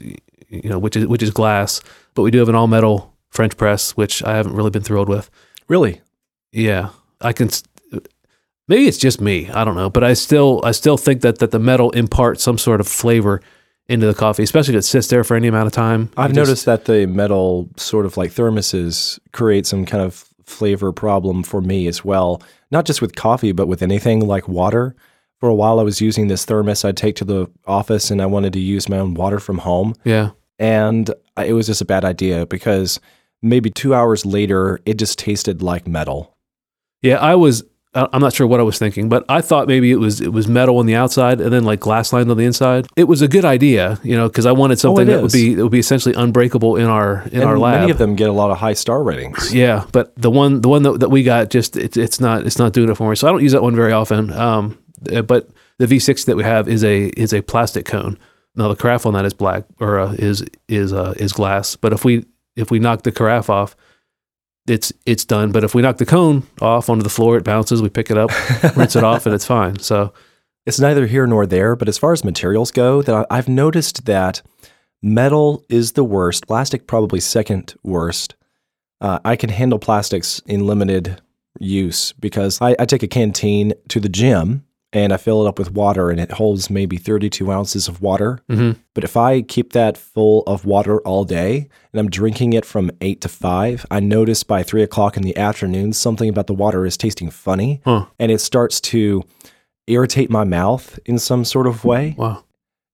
you 0.50 0.68
know 0.70 0.78
which 0.78 0.94
is 0.94 1.08
which 1.08 1.20
is 1.22 1.32
glass, 1.32 1.80
but 2.14 2.22
we 2.22 2.30
do 2.30 2.38
have 2.38 2.48
an 2.48 2.54
all 2.54 2.68
metal 2.68 3.12
French 3.34 3.56
press, 3.56 3.92
which 3.96 4.22
I 4.22 4.36
haven't 4.36 4.54
really 4.54 4.70
been 4.70 4.82
thrilled 4.82 5.08
with. 5.08 5.28
Really? 5.68 6.00
Yeah, 6.52 6.90
I 7.20 7.32
can. 7.32 7.50
Maybe 8.66 8.86
it's 8.86 8.96
just 8.98 9.20
me. 9.20 9.50
I 9.50 9.64
don't 9.64 9.74
know, 9.74 9.90
but 9.90 10.02
I 10.04 10.14
still 10.14 10.60
I 10.64 10.70
still 10.72 10.96
think 10.96 11.20
that 11.20 11.38
that 11.40 11.50
the 11.50 11.58
metal 11.58 11.90
imparts 11.90 12.42
some 12.42 12.56
sort 12.58 12.80
of 12.80 12.88
flavor 12.88 13.42
into 13.88 14.06
the 14.06 14.14
coffee, 14.14 14.42
especially 14.42 14.74
if 14.74 14.78
it 14.78 14.82
sits 14.84 15.08
there 15.08 15.24
for 15.24 15.36
any 15.36 15.48
amount 15.48 15.66
of 15.66 15.72
time. 15.72 16.10
I've 16.16 16.32
just- 16.32 16.36
noticed 16.48 16.64
that 16.64 16.86
the 16.86 17.06
metal 17.06 17.68
sort 17.76 18.06
of 18.06 18.16
like 18.16 18.30
thermoses 18.30 19.18
create 19.32 19.66
some 19.66 19.84
kind 19.84 20.02
of 20.02 20.24
flavor 20.46 20.92
problem 20.92 21.42
for 21.42 21.60
me 21.60 21.86
as 21.86 22.02
well. 22.04 22.40
Not 22.70 22.86
just 22.86 23.02
with 23.02 23.14
coffee, 23.14 23.52
but 23.52 23.66
with 23.68 23.82
anything 23.82 24.20
like 24.26 24.48
water. 24.48 24.94
For 25.40 25.48
a 25.50 25.54
while, 25.54 25.78
I 25.78 25.82
was 25.82 26.00
using 26.00 26.28
this 26.28 26.46
thermos 26.46 26.84
I'd 26.84 26.96
take 26.96 27.16
to 27.16 27.24
the 27.26 27.50
office 27.66 28.10
and 28.10 28.22
I 28.22 28.26
wanted 28.26 28.54
to 28.54 28.60
use 28.60 28.88
my 28.88 28.98
own 28.98 29.12
water 29.12 29.38
from 29.38 29.58
home. 29.58 29.94
Yeah, 30.04 30.30
And 30.58 31.10
it 31.36 31.52
was 31.52 31.66
just 31.66 31.82
a 31.82 31.84
bad 31.84 32.04
idea 32.06 32.46
because 32.46 32.98
maybe 33.44 33.70
two 33.70 33.94
hours 33.94 34.26
later, 34.26 34.80
it 34.86 34.94
just 34.98 35.18
tasted 35.18 35.62
like 35.62 35.86
metal. 35.86 36.36
yeah. 37.02 37.16
I 37.16 37.34
was. 37.34 37.62
I'm 37.96 38.20
not 38.20 38.32
sure 38.32 38.44
what 38.48 38.58
I 38.58 38.64
was 38.64 38.76
thinking, 38.76 39.08
but 39.08 39.24
I 39.28 39.40
thought 39.40 39.68
maybe 39.68 39.92
it 39.92 40.00
was 40.00 40.20
it 40.20 40.32
was 40.32 40.48
metal 40.48 40.78
on 40.78 40.86
the 40.86 40.96
outside 40.96 41.40
and 41.40 41.52
then 41.52 41.62
like 41.62 41.78
glass 41.78 42.12
lined 42.12 42.28
on 42.28 42.36
the 42.36 42.42
inside. 42.44 42.88
It 42.96 43.04
was 43.04 43.22
a 43.22 43.28
good 43.28 43.44
idea, 43.44 44.00
you 44.02 44.16
know, 44.16 44.26
because 44.26 44.46
I 44.46 44.50
wanted 44.50 44.80
something 44.80 45.06
it 45.06 45.12
that 45.12 45.22
would 45.22 45.30
be 45.30 45.54
that 45.54 45.62
would 45.62 45.70
be 45.70 45.78
essentially 45.78 46.12
unbreakable 46.12 46.74
in 46.74 46.86
our 46.86 47.22
in 47.30 47.34
and 47.34 47.44
our 47.44 47.56
lab. 47.56 47.82
many 47.82 47.92
of 47.92 47.98
them 47.98 48.16
get 48.16 48.28
a 48.28 48.32
lot 48.32 48.50
of 48.50 48.58
high 48.58 48.72
star 48.72 49.00
ratings. 49.00 49.54
Yeah, 49.54 49.84
but 49.92 50.12
the 50.16 50.28
one 50.28 50.60
the 50.60 50.68
one 50.68 50.82
that, 50.82 50.98
that 50.98 51.10
we 51.10 51.22
got 51.22 51.50
just 51.50 51.76
it's 51.76 51.96
it's 51.96 52.18
not 52.18 52.44
it's 52.44 52.58
not 52.58 52.72
doing 52.72 52.90
it 52.90 52.96
for 52.96 53.08
me. 53.08 53.14
So 53.14 53.28
I 53.28 53.30
don't 53.30 53.44
use 53.44 53.52
that 53.52 53.62
one 53.62 53.76
very 53.76 53.92
often. 53.92 54.32
Um, 54.32 54.76
uh, 55.12 55.22
but 55.22 55.50
the 55.78 55.86
V6 55.86 56.24
that 56.24 56.34
we 56.36 56.42
have 56.42 56.66
is 56.68 56.82
a 56.82 57.10
is 57.10 57.32
a 57.32 57.42
plastic 57.42 57.84
cone. 57.86 58.18
Now 58.56 58.66
the 58.66 58.74
carafe 58.74 59.06
on 59.06 59.14
that 59.14 59.24
is 59.24 59.34
black 59.34 59.66
or 59.78 60.00
uh, 60.00 60.12
is 60.14 60.44
is 60.68 60.92
uh, 60.92 61.14
is 61.16 61.32
glass. 61.32 61.76
But 61.76 61.92
if 61.92 62.04
we 62.04 62.26
if 62.56 62.70
we 62.70 62.78
knock 62.78 63.02
the 63.02 63.12
carafe 63.12 63.50
off, 63.50 63.76
it's 64.66 64.92
it's 65.06 65.24
done. 65.24 65.52
But 65.52 65.64
if 65.64 65.74
we 65.74 65.82
knock 65.82 65.98
the 65.98 66.06
cone 66.06 66.44
off 66.60 66.88
onto 66.88 67.02
the 67.02 67.10
floor, 67.10 67.36
it 67.36 67.44
bounces. 67.44 67.82
We 67.82 67.90
pick 67.90 68.10
it 68.10 68.18
up, 68.18 68.30
rinse 68.76 68.96
it 68.96 69.04
off, 69.04 69.26
and 69.26 69.34
it's 69.34 69.44
fine. 69.46 69.78
So 69.78 70.12
It's 70.66 70.80
neither 70.80 71.06
here 71.06 71.26
nor 71.26 71.46
there, 71.46 71.76
but 71.76 71.88
as 71.88 71.98
far 71.98 72.12
as 72.12 72.24
materials 72.24 72.70
go, 72.70 73.02
that 73.02 73.26
I've 73.30 73.48
noticed 73.48 74.06
that 74.06 74.40
metal 75.02 75.62
is 75.68 75.92
the 75.92 76.04
worst, 76.04 76.46
plastic 76.46 76.86
probably 76.86 77.20
second 77.20 77.74
worst. 77.82 78.34
Uh, 79.00 79.18
I 79.24 79.36
can 79.36 79.50
handle 79.50 79.78
plastics 79.78 80.40
in 80.46 80.66
limited 80.66 81.20
use 81.60 82.12
because 82.12 82.58
I, 82.62 82.74
I 82.78 82.86
take 82.86 83.02
a 83.02 83.08
canteen 83.08 83.74
to 83.88 84.00
the 84.00 84.08
gym 84.08 84.64
and 84.94 85.12
I 85.12 85.18
fill 85.18 85.44
it 85.44 85.48
up 85.48 85.58
with 85.58 85.72
water 85.72 86.08
and 86.08 86.18
it 86.20 86.32
holds 86.32 86.70
maybe 86.70 86.96
32 86.96 87.50
ounces 87.52 87.88
of 87.88 88.00
water. 88.00 88.38
Mhm. 88.48 88.76
But 88.94 89.04
if 89.04 89.16
I 89.16 89.42
keep 89.42 89.72
that 89.74 89.98
full 89.98 90.42
of 90.46 90.64
water 90.64 91.00
all 91.00 91.24
day 91.24 91.68
and 91.92 92.00
I'm 92.00 92.08
drinking 92.08 92.52
it 92.54 92.64
from 92.64 92.90
eight 93.02 93.20
to 93.22 93.28
five, 93.28 93.84
I 93.90 94.00
notice 94.00 94.42
by 94.44 94.62
three 94.62 94.82
o'clock 94.82 95.16
in 95.16 95.22
the 95.24 95.36
afternoon 95.36 95.92
something 95.92 96.28
about 96.30 96.46
the 96.46 96.54
water 96.54 96.86
is 96.86 96.96
tasting 96.96 97.28
funny 97.28 97.80
Huh. 97.84 98.06
and 98.18 98.30
it 98.32 98.40
starts 98.40 98.80
to 98.92 99.24
irritate 99.86 100.30
my 100.30 100.44
mouth 100.44 100.98
in 101.04 101.18
some 101.18 101.44
sort 101.44 101.66
of 101.66 101.84
way. 101.84 102.14
wow, 102.16 102.44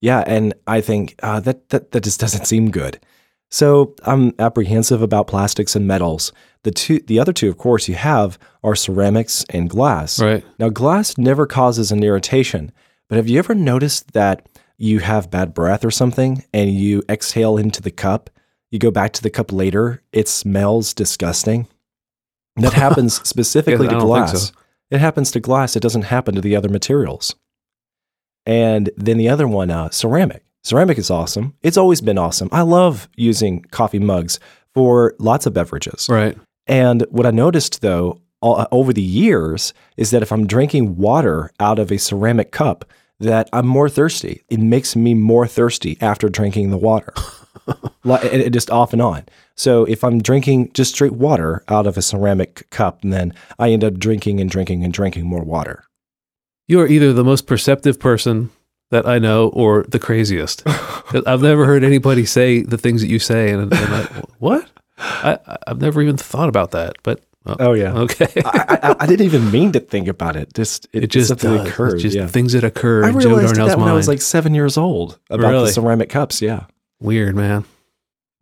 Yeah, 0.00 0.25
and 0.26 0.55
I 0.67 0.81
think 0.81 1.14
uh, 1.23 1.38
that, 1.41 1.69
that 1.69 1.93
that 1.93 2.02
just 2.02 2.19
doesn't 2.25 2.47
seem 2.47 2.70
good. 2.70 2.99
So 3.50 3.94
I'm 4.05 4.32
apprehensive 4.38 5.02
about 5.02 5.26
plastics 5.26 5.75
and 5.75 5.87
metals. 5.87 6.32
The 6.62 6.70
two, 6.70 7.00
the 7.00 7.19
other 7.19 7.32
two, 7.32 7.49
of 7.49 7.58
course, 7.58 7.88
you 7.88 7.94
have 7.97 8.38
are 8.62 8.75
ceramics 8.76 9.44
and 9.50 9.69
glass. 9.69 10.20
right? 10.20 10.44
Now, 10.58 10.69
glass 10.69 11.19
never 11.19 11.47
causes 11.47 11.91
an 11.91 12.02
irritation, 12.05 12.70
but 13.08 13.17
have 13.17 13.29
you 13.29 13.38
ever 13.38 13.55
noticed 13.55 14.12
that 14.12 14.47
you 14.76 15.00
have 15.00 15.31
bad 15.31 15.52
breath 15.52 15.85
or 15.85 15.91
something 15.91 16.44
and 16.55 16.70
you 16.73 17.02
exhale 17.08 17.56
into 17.56 17.82
the 17.82 17.91
cup? 17.91 18.31
You 18.70 18.79
go 18.79 18.91
back 18.91 19.12
to 19.14 19.23
the 19.23 19.31
cup 19.31 19.50
later, 19.52 20.02
it 20.12 20.29
smells 20.29 20.94
disgusting. 20.94 21.67
That 22.56 22.73
happens 22.85 23.20
specifically 23.29 23.87
Yeah, 23.87 23.94
to 23.94 24.00
glass. 24.00 24.49
so. 24.50 24.55
It 24.91 25.00
happens 25.00 25.31
to 25.32 25.41
glass, 25.41 25.75
it 25.76 25.81
doesn't 25.81 26.02
happen 26.02 26.35
to 26.37 26.41
the 26.41 26.55
other 26.55 26.69
materials. 26.69 27.35
And 28.47 28.91
then 28.97 29.19
the 29.19 29.29
other 29.29 29.49
one, 29.49 29.70
uh, 29.70 29.91
ceramic. 29.91 30.43
Ceramic 30.62 30.98
is 30.98 31.10
awesome. 31.10 31.54
It's 31.62 31.76
always 31.76 32.00
been 32.00 32.18
awesome. 32.18 32.48
I 32.52 32.62
love 32.62 33.08
using 33.16 33.62
coffee 33.70 33.98
mugs 33.98 34.38
for 34.74 35.14
lots 35.18 35.46
of 35.46 35.54
beverages. 35.54 36.08
Right. 36.08 36.36
And 36.66 37.04
what 37.10 37.26
I 37.26 37.30
noticed 37.30 37.80
though 37.80 38.20
all, 38.40 38.60
uh, 38.60 38.66
over 38.70 38.92
the 38.92 39.02
years 39.02 39.72
is 39.96 40.10
that 40.10 40.22
if 40.22 40.32
I'm 40.32 40.46
drinking 40.46 40.96
water 40.96 41.50
out 41.60 41.78
of 41.78 41.90
a 41.90 41.98
ceramic 41.98 42.52
cup, 42.52 42.84
that 43.20 43.50
I'm 43.52 43.66
more 43.66 43.88
thirsty. 43.88 44.42
It 44.49 44.61
makes 44.61 44.96
me 44.96 45.14
more 45.14 45.46
thirsty 45.46 45.99
after 46.00 46.28
drinking 46.28 46.70
the 46.70 46.78
water. 46.78 47.12
like, 48.04 48.25
it, 48.25 48.40
it 48.40 48.52
just 48.52 48.70
off 48.70 48.94
and 48.94 49.02
on. 49.02 49.26
So 49.56 49.85
if 49.85 50.02
I'm 50.02 50.23
drinking 50.23 50.73
just 50.73 50.94
straight 50.94 51.12
water 51.12 51.62
out 51.68 51.87
of 51.87 51.99
a 51.99 52.02
ceramic 52.02 52.68
cup, 52.70 53.00
then 53.02 53.35
I 53.58 53.70
end 53.70 53.85
up 53.85 53.99
drinking 53.99 54.40
and 54.40 54.49
drinking 54.49 54.85
and 54.85 54.92
drinking 54.92 55.26
more 55.26 55.44
water. 55.44 55.85
You 56.66 56.80
are 56.80 56.87
either 56.87 57.12
the 57.12 57.25
most 57.25 57.46
perceptive 57.46 58.00
person 58.00 58.50
that 58.90 59.06
I 59.06 59.18
know 59.18 59.49
or 59.49 59.85
the 59.88 59.99
craziest. 59.99 60.62
I've 61.26 61.42
never 61.42 61.64
heard 61.64 61.85
anybody 61.85 62.26
say 62.26 62.62
the 62.62 62.78
things 62.78 63.00
that 63.00 63.09
you 63.09 63.18
say, 63.18 63.50
and, 63.50 63.62
and 63.62 63.75
I, 63.75 64.02
what? 64.38 64.68
I, 64.99 65.38
I've 65.66 65.80
never 65.80 66.02
even 66.02 66.16
thought 66.16 66.49
about 66.49 66.73
that. 66.73 66.97
But 67.02 67.23
oh, 67.47 67.56
Oh 67.59 67.73
yeah. 67.73 67.92
okay, 67.94 68.28
I, 68.44 68.78
I, 68.82 68.97
I 69.00 69.06
didn't 69.06 69.26
even 69.26 69.50
mean 69.50 69.73
to 69.73 69.80
think 69.80 70.09
about 70.09 70.37
it. 70.37 70.52
Just 70.54 70.87
it, 70.92 71.04
it 71.04 71.11
just 71.11 71.35
does. 71.38 71.68
occurred. 71.68 71.94
It's 71.94 72.02
just 72.02 72.16
yeah. 72.16 72.26
things 72.26 72.52
that 72.52 72.64
occur 72.64 73.04
I 73.04 73.09
realized 73.11 73.56
that 73.56 73.68
when 73.68 73.78
mind. 73.80 73.90
I 73.90 73.94
was 73.94 74.09
like 74.09 74.20
seven 74.20 74.54
years 74.54 74.76
old 74.76 75.18
about 75.30 75.50
Really? 75.50 75.66
the 75.66 75.73
ceramic 75.73 76.11
cups. 76.11 76.42
Yeah. 76.42 76.64
Weird, 77.00 77.35
man. 77.35 77.64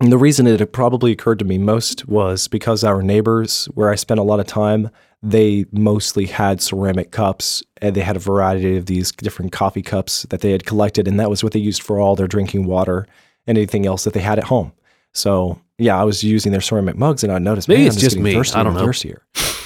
And 0.00 0.12
the 0.12 0.18
reason 0.18 0.46
it 0.46 0.72
probably 0.72 1.10
occurred 1.12 1.40
to 1.40 1.44
me 1.44 1.58
most 1.58 2.06
was 2.08 2.46
because 2.46 2.84
our 2.84 3.02
neighbors, 3.02 3.66
where 3.74 3.90
I 3.90 3.96
spent 3.96 4.20
a 4.20 4.22
lot 4.22 4.38
of 4.38 4.46
time, 4.46 4.90
they 5.22 5.64
mostly 5.72 6.26
had 6.26 6.60
ceramic 6.60 7.10
cups 7.10 7.62
and 7.82 7.94
they 7.94 8.00
had 8.02 8.16
a 8.16 8.20
variety 8.20 8.76
of 8.76 8.86
these 8.86 9.10
different 9.12 9.52
coffee 9.52 9.82
cups 9.82 10.22
that 10.30 10.40
they 10.40 10.52
had 10.52 10.64
collected. 10.64 11.08
And 11.08 11.18
that 11.18 11.28
was 11.30 11.42
what 11.42 11.52
they 11.52 11.58
used 11.60 11.82
for 11.82 11.98
all 11.98 12.14
their 12.14 12.28
drinking 12.28 12.66
water 12.66 13.06
and 13.46 13.58
anything 13.58 13.86
else 13.86 14.04
that 14.04 14.12
they 14.14 14.20
had 14.20 14.38
at 14.38 14.44
home. 14.44 14.72
So, 15.14 15.60
yeah, 15.78 16.00
I 16.00 16.04
was 16.04 16.22
using 16.22 16.52
their 16.52 16.60
ceramic 16.60 16.96
mugs 16.96 17.24
and 17.24 17.32
I 17.32 17.38
noticed, 17.38 17.68
Maybe 17.68 17.80
man, 17.80 17.86
it's 17.88 17.96
I'm 17.96 18.00
just 18.00 18.16
getting 18.16 18.24
me. 18.24 18.34
thirstier 18.34 18.60
I 18.60 18.62
don't 18.62 18.72
and 18.72 18.80
know. 18.80 18.86
Thirstier. 18.86 19.22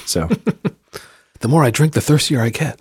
So, 0.06 0.28
The 1.40 1.48
more 1.48 1.64
I 1.64 1.70
drink, 1.70 1.92
the 1.94 2.00
thirstier 2.00 2.40
I 2.40 2.50
get. 2.50 2.80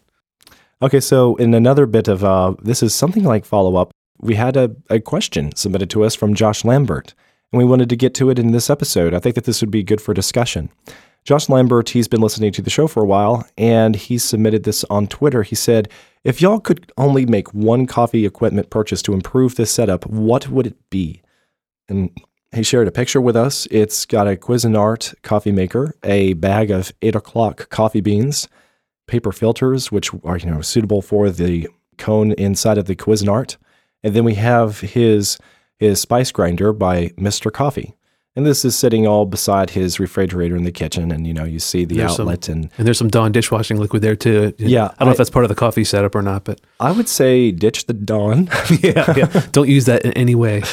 Okay, 0.83 0.99
so 0.99 1.35
in 1.37 1.53
another 1.55 1.85
bit 1.87 2.07
of 2.07 2.23
uh, 2.23 2.53
this 2.61 2.83
is 2.83 2.93
something 2.93 3.23
like 3.23 3.43
follow 3.43 3.75
up. 3.75 3.91
We 4.19 4.35
had 4.35 4.55
a, 4.55 4.75
a 4.89 4.99
question 4.99 5.55
submitted 5.55 5.89
to 5.91 6.03
us 6.03 6.13
from 6.13 6.35
Josh 6.35 6.63
Lambert, 6.63 7.15
and 7.51 7.57
we 7.57 7.65
wanted 7.65 7.89
to 7.89 7.95
get 7.95 8.13
to 8.15 8.29
it 8.29 8.37
in 8.37 8.51
this 8.51 8.69
episode. 8.69 9.15
I 9.15 9.19
think 9.19 9.33
that 9.33 9.45
this 9.45 9.61
would 9.61 9.71
be 9.71 9.81
good 9.83 9.99
for 9.99 10.13
discussion. 10.13 10.69
Josh 11.23 11.49
Lambert, 11.49 11.89
he's 11.89 12.07
been 12.07 12.21
listening 12.21 12.51
to 12.53 12.61
the 12.61 12.71
show 12.71 12.87
for 12.87 13.03
a 13.03 13.07
while, 13.07 13.47
and 13.57 13.95
he 13.95 14.17
submitted 14.17 14.63
this 14.63 14.83
on 14.85 15.07
Twitter. 15.07 15.43
He 15.43 15.55
said, 15.55 15.87
If 16.23 16.41
y'all 16.41 16.59
could 16.59 16.91
only 16.97 17.25
make 17.25 17.53
one 17.53 17.85
coffee 17.85 18.25
equipment 18.25 18.71
purchase 18.71 19.03
to 19.03 19.13
improve 19.13 19.55
this 19.55 19.71
setup, 19.71 20.07
what 20.07 20.49
would 20.49 20.67
it 20.67 20.89
be? 20.89 21.21
And 21.87 22.09
he 22.53 22.63
shared 22.63 22.87
a 22.87 22.91
picture 22.91 23.21
with 23.21 23.35
us. 23.35 23.67
It's 23.69 24.05
got 24.05 24.27
a 24.27 24.35
Cuisinart 24.35 25.13
coffee 25.21 25.51
maker, 25.51 25.95
a 26.03 26.33
bag 26.33 26.71
of 26.71 26.91
eight 27.01 27.15
o'clock 27.15 27.69
coffee 27.69 28.01
beans, 28.01 28.47
paper 29.07 29.31
filters, 29.31 29.91
which 29.91 30.11
are 30.23 30.37
you 30.37 30.49
know 30.49 30.61
suitable 30.61 31.01
for 31.03 31.29
the 31.29 31.67
cone 31.97 32.31
inside 32.33 32.79
of 32.79 32.85
the 32.85 32.95
Cuisinart, 32.95 33.57
And 34.03 34.15
then 34.15 34.23
we 34.23 34.35
have 34.35 34.79
his 34.79 35.37
his 35.77 36.01
spice 36.01 36.31
grinder 36.31 36.73
by 36.73 37.09
Mr. 37.09 37.51
Coffee. 37.51 37.95
And 38.35 38.45
this 38.45 38.63
is 38.63 38.77
sitting 38.77 39.05
all 39.05 39.25
beside 39.25 39.71
his 39.71 39.99
refrigerator 39.99 40.55
in 40.55 40.63
the 40.63 40.71
kitchen, 40.71 41.11
and 41.11 41.27
you 41.27 41.33
know 41.33 41.43
you 41.43 41.59
see 41.59 41.83
the 41.83 41.95
There's 41.97 42.15
some- 42.15 42.29
outlet. 42.29 42.47
and 42.47 42.69
And 42.77 42.87
there's 42.87 42.97
some 42.97 43.09
Dawn 43.09 43.33
dishwashing 43.33 43.77
liquid 43.77 44.01
there 44.01 44.15
too. 44.15 44.53
Yeah, 44.57 44.85
I 44.85 44.87
don't 44.99 45.07
know 45.07 45.11
if 45.11 45.17
that's 45.17 45.29
part 45.29 45.43
of 45.43 45.49
the 45.49 45.55
coffee 45.55 45.83
setup 45.83 46.15
or 46.15 46.21
not, 46.21 46.45
but 46.45 46.61
I 46.79 46.91
would 46.93 47.09
say 47.09 47.51
ditch 47.51 47.87
the 47.87 47.93
Dawn. 47.93 48.49
yeah, 48.81 49.13
yeah. 49.17 49.43
Don't 49.51 49.67
use 49.67 49.83
that 49.85 50.03
in 50.05 50.13
any 50.13 50.35
way. 50.35 50.63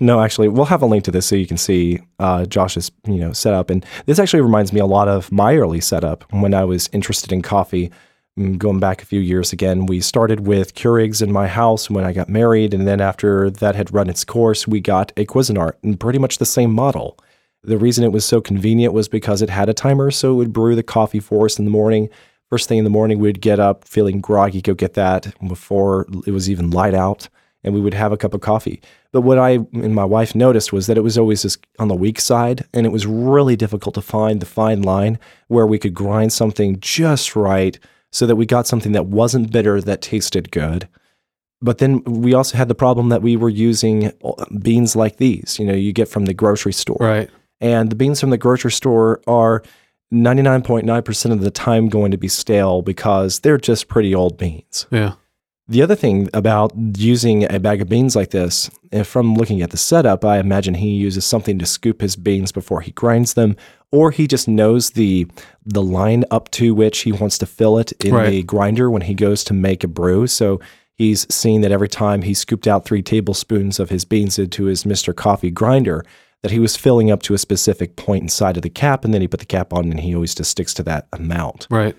No, 0.00 0.20
actually, 0.20 0.48
we'll 0.48 0.64
have 0.66 0.82
a 0.82 0.86
link 0.86 1.04
to 1.04 1.10
this 1.12 1.26
so 1.26 1.34
you 1.36 1.46
can 1.46 1.56
see 1.56 2.00
uh, 2.18 2.46
Josh's 2.46 2.90
you 3.06 3.18
know 3.18 3.32
setup. 3.32 3.70
And 3.70 3.86
this 4.06 4.18
actually 4.18 4.40
reminds 4.42 4.72
me 4.72 4.80
a 4.80 4.86
lot 4.86 5.06
of 5.06 5.30
my 5.30 5.54
early 5.56 5.80
setup 5.80 6.24
when 6.32 6.52
I 6.52 6.64
was 6.64 6.88
interested 6.92 7.30
in 7.32 7.42
coffee. 7.42 7.92
Mm, 8.38 8.56
Going 8.56 8.78
back 8.78 9.02
a 9.02 9.06
few 9.06 9.20
years 9.20 9.52
again, 9.52 9.86
we 9.86 10.00
started 10.00 10.46
with 10.46 10.74
Keurigs 10.74 11.20
in 11.20 11.32
my 11.32 11.48
house 11.48 11.90
when 11.90 12.04
I 12.04 12.12
got 12.12 12.28
married, 12.28 12.72
and 12.72 12.86
then 12.86 13.00
after 13.00 13.50
that 13.50 13.74
had 13.74 13.92
run 13.92 14.08
its 14.08 14.24
course, 14.24 14.68
we 14.68 14.80
got 14.80 15.12
a 15.16 15.26
Cuisinart, 15.26 15.72
and 15.82 15.98
pretty 15.98 16.20
much 16.20 16.38
the 16.38 16.46
same 16.46 16.72
model. 16.72 17.18
The 17.64 17.78
reason 17.78 18.04
it 18.04 18.12
was 18.12 18.24
so 18.24 18.40
convenient 18.40 18.94
was 18.94 19.08
because 19.08 19.42
it 19.42 19.50
had 19.50 19.68
a 19.68 19.74
timer, 19.74 20.12
so 20.12 20.32
it 20.32 20.36
would 20.36 20.52
brew 20.52 20.76
the 20.76 20.84
coffee 20.84 21.18
for 21.18 21.46
us 21.46 21.58
in 21.58 21.64
the 21.64 21.70
morning. 21.70 22.08
First 22.48 22.68
thing 22.68 22.78
in 22.78 22.84
the 22.84 22.90
morning, 22.90 23.18
we'd 23.18 23.40
get 23.40 23.58
up 23.58 23.84
feeling 23.84 24.20
groggy, 24.20 24.62
go 24.62 24.72
get 24.72 24.94
that 24.94 25.34
before 25.46 26.06
it 26.24 26.30
was 26.30 26.48
even 26.48 26.70
light 26.70 26.94
out, 26.94 27.28
and 27.64 27.74
we 27.74 27.80
would 27.80 27.94
have 27.94 28.12
a 28.12 28.16
cup 28.16 28.34
of 28.34 28.40
coffee. 28.40 28.80
But 29.10 29.22
what 29.22 29.38
I 29.38 29.58
and 29.72 29.94
my 29.94 30.04
wife 30.04 30.36
noticed 30.36 30.72
was 30.72 30.86
that 30.86 30.96
it 30.96 31.02
was 31.02 31.18
always 31.18 31.42
just 31.42 31.66
on 31.80 31.88
the 31.88 31.96
weak 31.96 32.20
side, 32.20 32.66
and 32.72 32.86
it 32.86 32.92
was 32.92 33.04
really 33.04 33.56
difficult 33.56 33.96
to 33.96 34.00
find 34.00 34.40
the 34.40 34.46
fine 34.46 34.82
line 34.82 35.18
where 35.48 35.66
we 35.66 35.78
could 35.78 35.94
grind 35.94 36.32
something 36.32 36.78
just 36.78 37.34
right 37.34 37.78
so 38.12 38.26
that 38.26 38.36
we 38.36 38.46
got 38.46 38.66
something 38.66 38.92
that 38.92 39.06
wasn't 39.06 39.52
bitter, 39.52 39.80
that 39.80 40.02
tasted 40.02 40.50
good. 40.50 40.88
But 41.60 41.78
then 41.78 42.02
we 42.04 42.34
also 42.34 42.56
had 42.56 42.68
the 42.68 42.74
problem 42.74 43.08
that 43.08 43.22
we 43.22 43.36
were 43.36 43.48
using 43.48 44.12
uh, 44.24 44.44
beans 44.62 44.94
like 44.94 45.16
these, 45.16 45.58
you 45.58 45.66
know, 45.66 45.74
you 45.74 45.92
get 45.92 46.08
from 46.08 46.26
the 46.26 46.34
grocery 46.34 46.72
store. 46.72 46.98
Right. 47.00 47.30
And 47.60 47.90
the 47.90 47.96
beans 47.96 48.20
from 48.20 48.30
the 48.30 48.38
grocery 48.38 48.70
store 48.70 49.20
are 49.26 49.62
99.9% 50.12 51.32
of 51.32 51.40
the 51.40 51.50
time 51.50 51.88
going 51.88 52.12
to 52.12 52.16
be 52.16 52.28
stale 52.28 52.82
because 52.82 53.40
they're 53.40 53.58
just 53.58 53.88
pretty 53.88 54.14
old 54.14 54.38
beans. 54.38 54.86
Yeah. 54.90 55.14
The 55.70 55.82
other 55.82 55.94
thing 55.94 56.30
about 56.32 56.72
using 56.96 57.44
a 57.52 57.60
bag 57.60 57.82
of 57.82 57.88
beans 57.90 58.16
like 58.16 58.30
this, 58.30 58.70
from 59.04 59.34
looking 59.34 59.60
at 59.60 59.70
the 59.70 59.76
setup, 59.76 60.24
I 60.24 60.38
imagine 60.38 60.72
he 60.74 60.88
uses 60.90 61.26
something 61.26 61.58
to 61.58 61.66
scoop 61.66 62.00
his 62.00 62.16
beans 62.16 62.52
before 62.52 62.80
he 62.80 62.92
grinds 62.92 63.34
them, 63.34 63.54
or 63.92 64.10
he 64.10 64.26
just 64.26 64.48
knows 64.48 64.90
the 64.90 65.26
the 65.66 65.82
line 65.82 66.24
up 66.30 66.50
to 66.52 66.74
which 66.74 67.00
he 67.00 67.12
wants 67.12 67.36
to 67.38 67.46
fill 67.46 67.76
it 67.78 67.92
in 68.04 68.14
Right. 68.14 68.30
the 68.30 68.42
grinder 68.44 68.90
when 68.90 69.02
he 69.02 69.12
goes 69.12 69.44
to 69.44 69.52
make 69.54 69.84
a 69.84 69.88
brew. 69.88 70.26
So 70.26 70.58
he's 70.94 71.26
seen 71.32 71.60
that 71.60 71.72
every 71.72 71.88
time 71.88 72.22
he 72.22 72.32
scooped 72.32 72.66
out 72.66 72.86
three 72.86 73.02
tablespoons 73.02 73.78
of 73.78 73.90
his 73.90 74.06
beans 74.06 74.38
into 74.38 74.64
his 74.64 74.84
Mr. 74.84 75.14
Coffee 75.14 75.50
grinder, 75.50 76.02
that 76.42 76.50
he 76.52 76.58
was 76.60 76.76
filling 76.76 77.10
up 77.10 77.20
to 77.24 77.34
a 77.34 77.38
specific 77.38 77.96
point 77.96 78.22
inside 78.22 78.56
of 78.56 78.62
the 78.62 78.70
cap, 78.70 79.04
and 79.04 79.12
then 79.12 79.20
he 79.20 79.28
put 79.28 79.40
the 79.40 79.46
cap 79.46 79.74
on, 79.74 79.90
and 79.90 80.00
he 80.00 80.14
always 80.14 80.34
just 80.34 80.50
sticks 80.52 80.72
to 80.74 80.82
that 80.84 81.08
amount 81.12 81.66
Right. 81.70 81.94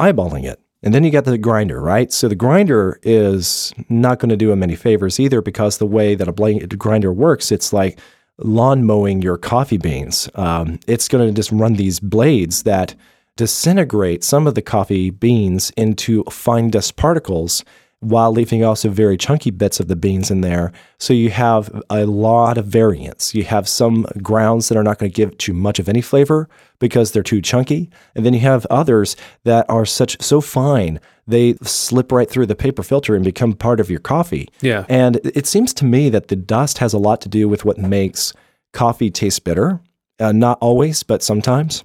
eyeballing 0.00 0.44
it. 0.44 0.60
And 0.82 0.92
then 0.92 1.04
you 1.04 1.10
got 1.10 1.24
the 1.24 1.38
grinder, 1.38 1.80
right? 1.80 2.12
So 2.12 2.28
the 2.28 2.34
grinder 2.34 2.98
is 3.02 3.72
not 3.88 4.18
going 4.18 4.30
to 4.30 4.36
do 4.36 4.50
him 4.50 4.62
any 4.62 4.74
favors 4.74 5.20
either 5.20 5.40
because 5.40 5.78
the 5.78 5.86
way 5.86 6.14
that 6.14 6.28
a 6.28 6.66
grinder 6.76 7.12
works, 7.12 7.52
it's 7.52 7.72
like 7.72 8.00
lawn 8.38 8.84
mowing 8.84 9.22
your 9.22 9.38
coffee 9.38 9.78
beans. 9.78 10.28
Um, 10.34 10.80
it's 10.86 11.08
going 11.08 11.28
to 11.28 11.34
just 11.34 11.52
run 11.52 11.74
these 11.74 12.00
blades 12.00 12.64
that 12.64 12.94
disintegrate 13.36 14.24
some 14.24 14.46
of 14.46 14.54
the 14.54 14.62
coffee 14.62 15.10
beans 15.10 15.70
into 15.76 16.24
fine 16.24 16.70
dust 16.70 16.96
particles 16.96 17.64
while 18.02 18.32
leaving 18.32 18.64
also 18.64 18.88
very 18.88 19.16
chunky 19.16 19.50
bits 19.50 19.80
of 19.80 19.88
the 19.88 19.96
beans 19.96 20.30
in 20.30 20.40
there. 20.40 20.72
So 20.98 21.12
you 21.14 21.30
have 21.30 21.82
a 21.88 22.04
lot 22.04 22.58
of 22.58 22.66
variance. 22.66 23.34
You 23.34 23.44
have 23.44 23.68
some 23.68 24.06
grounds 24.22 24.68
that 24.68 24.76
are 24.76 24.82
not 24.82 24.98
going 24.98 25.10
to 25.10 25.16
give 25.16 25.38
too 25.38 25.52
much 25.52 25.78
of 25.78 25.88
any 25.88 26.00
flavor 26.00 26.48
because 26.78 27.12
they're 27.12 27.22
too 27.22 27.40
chunky, 27.40 27.88
and 28.14 28.26
then 28.26 28.34
you 28.34 28.40
have 28.40 28.66
others 28.66 29.16
that 29.44 29.64
are 29.68 29.86
such 29.86 30.20
so 30.20 30.40
fine 30.40 31.00
they 31.26 31.54
slip 31.62 32.10
right 32.10 32.28
through 32.28 32.46
the 32.46 32.54
paper 32.56 32.82
filter 32.82 33.14
and 33.14 33.24
become 33.24 33.52
part 33.52 33.80
of 33.80 33.88
your 33.88 34.00
coffee. 34.00 34.48
Yeah. 34.60 34.84
And 34.88 35.20
it 35.24 35.46
seems 35.46 35.72
to 35.74 35.84
me 35.84 36.08
that 36.10 36.28
the 36.28 36.36
dust 36.36 36.78
has 36.78 36.92
a 36.92 36.98
lot 36.98 37.20
to 37.22 37.28
do 37.28 37.48
with 37.48 37.64
what 37.64 37.78
makes 37.78 38.32
coffee 38.72 39.10
taste 39.10 39.44
bitter. 39.44 39.80
Uh, 40.18 40.32
not 40.32 40.58
always, 40.60 41.02
but 41.02 41.22
sometimes. 41.22 41.84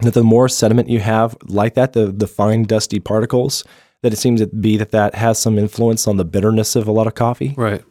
That 0.00 0.14
the 0.14 0.22
more 0.22 0.48
sediment 0.48 0.90
you 0.90 1.00
have 1.00 1.36
like 1.44 1.72
that, 1.74 1.94
the 1.94 2.08
the 2.08 2.26
fine 2.26 2.64
dusty 2.64 3.00
particles, 3.00 3.64
that 4.06 4.12
it 4.12 4.18
seems 4.18 4.40
to 4.40 4.46
be 4.46 4.76
that 4.76 4.92
that 4.92 5.16
has 5.16 5.36
some 5.36 5.58
influence 5.58 6.06
on 6.06 6.16
the 6.16 6.24
bitterness 6.24 6.76
of 6.76 6.86
a 6.86 6.92
lot 6.92 7.08
of 7.08 7.16
coffee. 7.16 7.54
Right. 7.56 7.82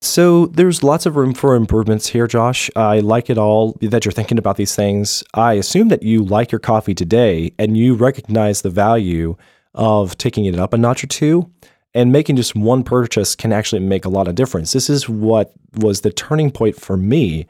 So 0.00 0.46
there's 0.46 0.84
lots 0.84 1.06
of 1.06 1.16
room 1.16 1.34
for 1.34 1.56
improvements 1.56 2.06
here, 2.06 2.28
Josh. 2.28 2.70
I 2.76 3.00
like 3.00 3.28
it 3.28 3.36
all 3.36 3.76
that 3.80 4.04
you're 4.04 4.12
thinking 4.12 4.38
about 4.38 4.58
these 4.58 4.76
things. 4.76 5.24
I 5.34 5.54
assume 5.54 5.88
that 5.88 6.04
you 6.04 6.22
like 6.22 6.52
your 6.52 6.60
coffee 6.60 6.94
today 6.94 7.52
and 7.58 7.76
you 7.76 7.96
recognize 7.96 8.62
the 8.62 8.70
value 8.70 9.36
of 9.74 10.16
taking 10.18 10.44
it 10.44 10.56
up 10.56 10.72
a 10.72 10.78
notch 10.78 11.02
or 11.02 11.08
two. 11.08 11.50
And 11.94 12.12
making 12.12 12.36
just 12.36 12.54
one 12.54 12.84
purchase 12.84 13.34
can 13.34 13.52
actually 13.52 13.80
make 13.80 14.04
a 14.04 14.08
lot 14.08 14.28
of 14.28 14.36
difference. 14.36 14.72
This 14.72 14.88
is 14.88 15.08
what 15.08 15.52
was 15.74 16.02
the 16.02 16.12
turning 16.12 16.52
point 16.52 16.76
for 16.76 16.96
me 16.96 17.48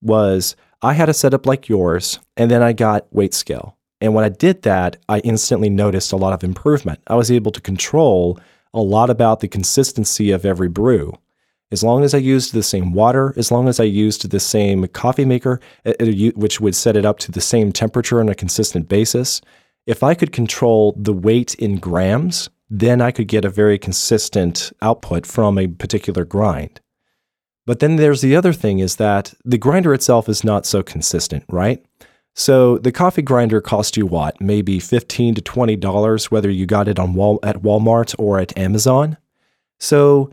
was 0.00 0.54
I 0.82 0.92
had 0.92 1.08
a 1.08 1.14
setup 1.14 1.46
like 1.46 1.68
yours 1.68 2.20
and 2.36 2.48
then 2.48 2.62
I 2.62 2.72
got 2.72 3.12
weight 3.12 3.34
scale. 3.34 3.76
And 4.02 4.14
when 4.14 4.24
I 4.24 4.30
did 4.30 4.62
that, 4.62 4.96
I 5.08 5.20
instantly 5.20 5.70
noticed 5.70 6.12
a 6.12 6.16
lot 6.16 6.32
of 6.32 6.42
improvement. 6.42 6.98
I 7.06 7.14
was 7.14 7.30
able 7.30 7.52
to 7.52 7.60
control 7.60 8.36
a 8.74 8.80
lot 8.80 9.10
about 9.10 9.38
the 9.38 9.46
consistency 9.46 10.32
of 10.32 10.44
every 10.44 10.68
brew. 10.68 11.16
As 11.70 11.84
long 11.84 12.02
as 12.02 12.12
I 12.12 12.18
used 12.18 12.52
the 12.52 12.64
same 12.64 12.92
water, 12.92 13.32
as 13.36 13.52
long 13.52 13.68
as 13.68 13.78
I 13.78 13.84
used 13.84 14.28
the 14.28 14.40
same 14.40 14.88
coffee 14.88 15.24
maker, 15.24 15.60
uh, 15.86 15.92
uh, 16.00 16.32
which 16.34 16.60
would 16.60 16.74
set 16.74 16.96
it 16.96 17.06
up 17.06 17.20
to 17.20 17.30
the 17.30 17.40
same 17.40 17.70
temperature 17.70 18.18
on 18.18 18.28
a 18.28 18.34
consistent 18.34 18.88
basis, 18.88 19.40
if 19.86 20.02
I 20.02 20.14
could 20.14 20.32
control 20.32 20.96
the 20.98 21.12
weight 21.12 21.54
in 21.54 21.76
grams, 21.76 22.50
then 22.68 23.00
I 23.00 23.12
could 23.12 23.28
get 23.28 23.44
a 23.44 23.50
very 23.50 23.78
consistent 23.78 24.72
output 24.82 25.26
from 25.26 25.58
a 25.58 25.68
particular 25.68 26.24
grind. 26.24 26.80
But 27.66 27.78
then 27.78 27.96
there's 27.96 28.20
the 28.20 28.34
other 28.34 28.52
thing 28.52 28.80
is 28.80 28.96
that 28.96 29.32
the 29.44 29.58
grinder 29.58 29.94
itself 29.94 30.28
is 30.28 30.42
not 30.42 30.66
so 30.66 30.82
consistent, 30.82 31.44
right? 31.48 31.84
So 32.34 32.78
the 32.78 32.92
coffee 32.92 33.22
grinder 33.22 33.60
cost 33.60 33.96
you 33.96 34.06
what? 34.06 34.40
Maybe 34.40 34.80
fifteen 34.80 35.34
to 35.34 35.42
twenty 35.42 35.76
dollars, 35.76 36.30
whether 36.30 36.50
you 36.50 36.66
got 36.66 36.88
it 36.88 36.98
on 36.98 37.14
Wal- 37.14 37.40
at 37.42 37.62
Walmart 37.62 38.14
or 38.18 38.38
at 38.38 38.56
Amazon. 38.56 39.18
So 39.78 40.30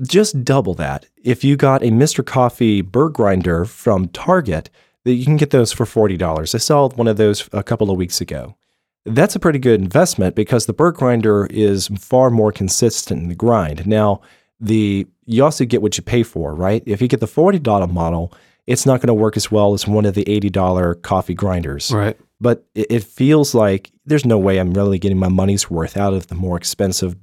just 0.00 0.44
double 0.44 0.74
that. 0.74 1.06
If 1.22 1.44
you 1.44 1.56
got 1.56 1.82
a 1.82 1.86
Mr. 1.86 2.24
Coffee 2.24 2.80
burr 2.80 3.08
grinder 3.08 3.64
from 3.64 4.08
Target, 4.08 4.70
that 5.04 5.14
you 5.14 5.24
can 5.24 5.36
get 5.36 5.50
those 5.50 5.72
for 5.72 5.86
forty 5.86 6.16
dollars. 6.16 6.54
I 6.54 6.58
saw 6.58 6.88
one 6.90 7.08
of 7.08 7.16
those 7.16 7.48
a 7.52 7.62
couple 7.62 7.90
of 7.90 7.96
weeks 7.96 8.20
ago. 8.20 8.56
That's 9.04 9.34
a 9.34 9.40
pretty 9.40 9.58
good 9.58 9.80
investment 9.80 10.36
because 10.36 10.66
the 10.66 10.72
burr 10.72 10.92
grinder 10.92 11.46
is 11.50 11.88
far 11.98 12.30
more 12.30 12.52
consistent 12.52 13.20
in 13.20 13.28
the 13.28 13.34
grind. 13.34 13.84
Now, 13.84 14.20
the 14.60 15.08
you 15.26 15.42
also 15.42 15.64
get 15.64 15.82
what 15.82 15.96
you 15.96 16.04
pay 16.04 16.22
for, 16.22 16.54
right? 16.54 16.82
If 16.86 17.02
you 17.02 17.08
get 17.08 17.20
the 17.20 17.26
forty 17.26 17.58
dollar 17.58 17.88
model, 17.88 18.32
it's 18.66 18.86
not 18.86 19.00
going 19.00 19.08
to 19.08 19.14
work 19.14 19.36
as 19.36 19.50
well 19.50 19.74
as 19.74 19.86
one 19.86 20.04
of 20.04 20.14
the 20.14 20.28
eighty 20.28 20.50
dollar 20.50 20.94
coffee 20.94 21.34
grinders 21.34 21.90
Right. 21.90 22.16
but 22.40 22.64
it, 22.74 22.86
it 22.90 23.04
feels 23.04 23.54
like 23.54 23.90
there's 24.06 24.24
no 24.26 24.38
way 24.38 24.58
I'm 24.58 24.72
really 24.72 24.98
getting 24.98 25.18
my 25.18 25.28
money's 25.28 25.70
worth 25.70 25.96
out 25.96 26.14
of 26.14 26.26
the 26.28 26.34
more 26.34 26.56
expensive 26.56 27.16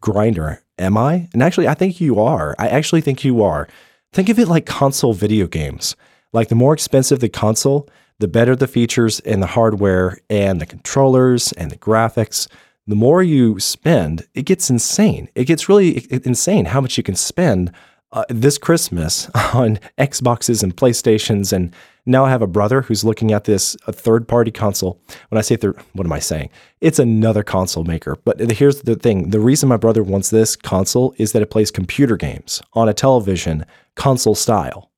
grinder. 0.00 0.62
Am 0.78 0.96
I? 0.98 1.28
And 1.32 1.42
actually, 1.42 1.68
I 1.68 1.74
think 1.74 2.00
you 2.00 2.20
are. 2.20 2.54
I 2.58 2.68
actually 2.68 3.00
think 3.00 3.24
you 3.24 3.42
are. 3.42 3.66
Think 4.12 4.28
of 4.28 4.38
it 4.38 4.48
like 4.48 4.66
console 4.66 5.14
video 5.14 5.46
games. 5.46 5.96
Like 6.32 6.48
the 6.48 6.54
more 6.54 6.74
expensive 6.74 7.20
the 7.20 7.28
console, 7.30 7.88
the 8.18 8.28
better 8.28 8.54
the 8.54 8.66
features 8.66 9.20
and 9.20 9.42
the 9.42 9.46
hardware 9.46 10.18
and 10.28 10.60
the 10.60 10.66
controllers 10.66 11.52
and 11.52 11.70
the 11.70 11.76
graphics. 11.78 12.46
The 12.86 12.94
more 12.94 13.22
you 13.22 13.58
spend, 13.58 14.26
it 14.34 14.42
gets 14.44 14.68
insane. 14.70 15.28
It 15.34 15.44
gets 15.46 15.68
really 15.68 16.06
insane 16.10 16.66
how 16.66 16.80
much 16.80 16.96
you 16.98 17.02
can 17.02 17.16
spend 17.16 17.72
uh, 18.12 18.24
this 18.28 18.58
Christmas 18.58 19.28
on 19.54 19.78
Xboxes 19.98 20.62
and 20.62 20.76
PlayStations. 20.76 21.52
And 21.52 21.74
now 22.04 22.24
I 22.24 22.30
have 22.30 22.42
a 22.42 22.46
brother 22.46 22.82
who's 22.82 23.04
looking 23.04 23.32
at 23.32 23.44
this 23.44 23.76
a 23.86 23.92
third 23.92 24.28
party 24.28 24.50
console. 24.50 25.00
When 25.28 25.38
I 25.38 25.42
say 25.42 25.56
third, 25.56 25.78
what 25.92 26.06
am 26.06 26.12
I 26.12 26.18
saying? 26.18 26.50
It's 26.80 26.98
another 26.98 27.42
console 27.42 27.84
maker. 27.84 28.16
But 28.24 28.38
here's 28.52 28.82
the 28.82 28.96
thing 28.96 29.30
the 29.30 29.40
reason 29.40 29.68
my 29.68 29.76
brother 29.76 30.02
wants 30.02 30.30
this 30.30 30.56
console 30.56 31.14
is 31.18 31.32
that 31.32 31.42
it 31.42 31.50
plays 31.50 31.70
computer 31.70 32.16
games 32.16 32.62
on 32.74 32.88
a 32.88 32.94
television 32.94 33.66
console 33.94 34.34
style. 34.34 34.90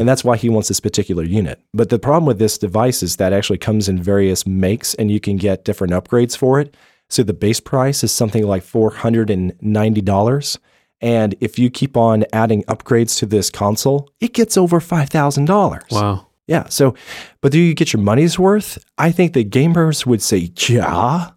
And 0.00 0.08
that's 0.08 0.24
why 0.24 0.38
he 0.38 0.48
wants 0.48 0.68
this 0.68 0.80
particular 0.80 1.24
unit. 1.24 1.60
But 1.74 1.90
the 1.90 1.98
problem 1.98 2.24
with 2.24 2.38
this 2.38 2.56
device 2.56 3.02
is 3.02 3.16
that 3.16 3.34
it 3.34 3.36
actually 3.36 3.58
comes 3.58 3.86
in 3.86 4.02
various 4.02 4.46
makes 4.46 4.94
and 4.94 5.10
you 5.10 5.20
can 5.20 5.36
get 5.36 5.66
different 5.66 5.92
upgrades 5.92 6.34
for 6.34 6.58
it. 6.58 6.74
So 7.10 7.22
the 7.22 7.34
base 7.34 7.60
price 7.60 8.02
is 8.02 8.10
something 8.10 8.46
like 8.46 8.64
$490. 8.64 10.58
And 11.04 11.34
if 11.40 11.58
you 11.58 11.68
keep 11.68 11.98
on 11.98 12.24
adding 12.32 12.62
upgrades 12.64 13.18
to 13.18 13.26
this 13.26 13.50
console, 13.50 14.08
it 14.20 14.32
gets 14.32 14.56
over 14.56 14.80
$5,000. 14.80 15.92
Wow. 15.92 16.26
Yeah. 16.46 16.66
So, 16.70 16.94
but 17.42 17.52
do 17.52 17.58
you 17.60 17.74
get 17.74 17.92
your 17.92 18.00
money's 18.02 18.38
worth? 18.38 18.82
I 18.96 19.12
think 19.12 19.34
the 19.34 19.44
gamers 19.44 20.06
would 20.06 20.22
say, 20.22 20.50
yeah. 20.68 21.30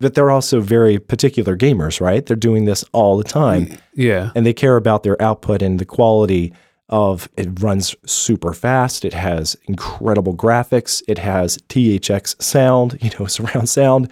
But 0.00 0.12
they're 0.14 0.30
also 0.30 0.60
very 0.60 0.98
particular 0.98 1.56
gamers, 1.56 1.98
right? 1.98 2.24
They're 2.26 2.36
doing 2.36 2.66
this 2.66 2.84
all 2.92 3.16
the 3.16 3.24
time 3.24 3.66
mm, 3.66 3.80
Yeah. 3.94 4.32
and 4.34 4.44
they 4.44 4.52
care 4.52 4.76
about 4.76 5.02
their 5.02 5.20
output 5.22 5.62
and 5.62 5.78
the 5.78 5.86
quality 5.86 6.52
of 6.90 7.28
it 7.38 7.62
runs 7.62 7.96
super 8.04 8.52
fast. 8.52 9.06
It 9.06 9.14
has 9.14 9.56
incredible 9.66 10.36
graphics. 10.36 11.02
It 11.08 11.16
has 11.18 11.56
THX 11.70 12.40
sound, 12.42 12.98
you 13.02 13.10
know, 13.18 13.24
surround 13.26 13.70
sound, 13.70 14.10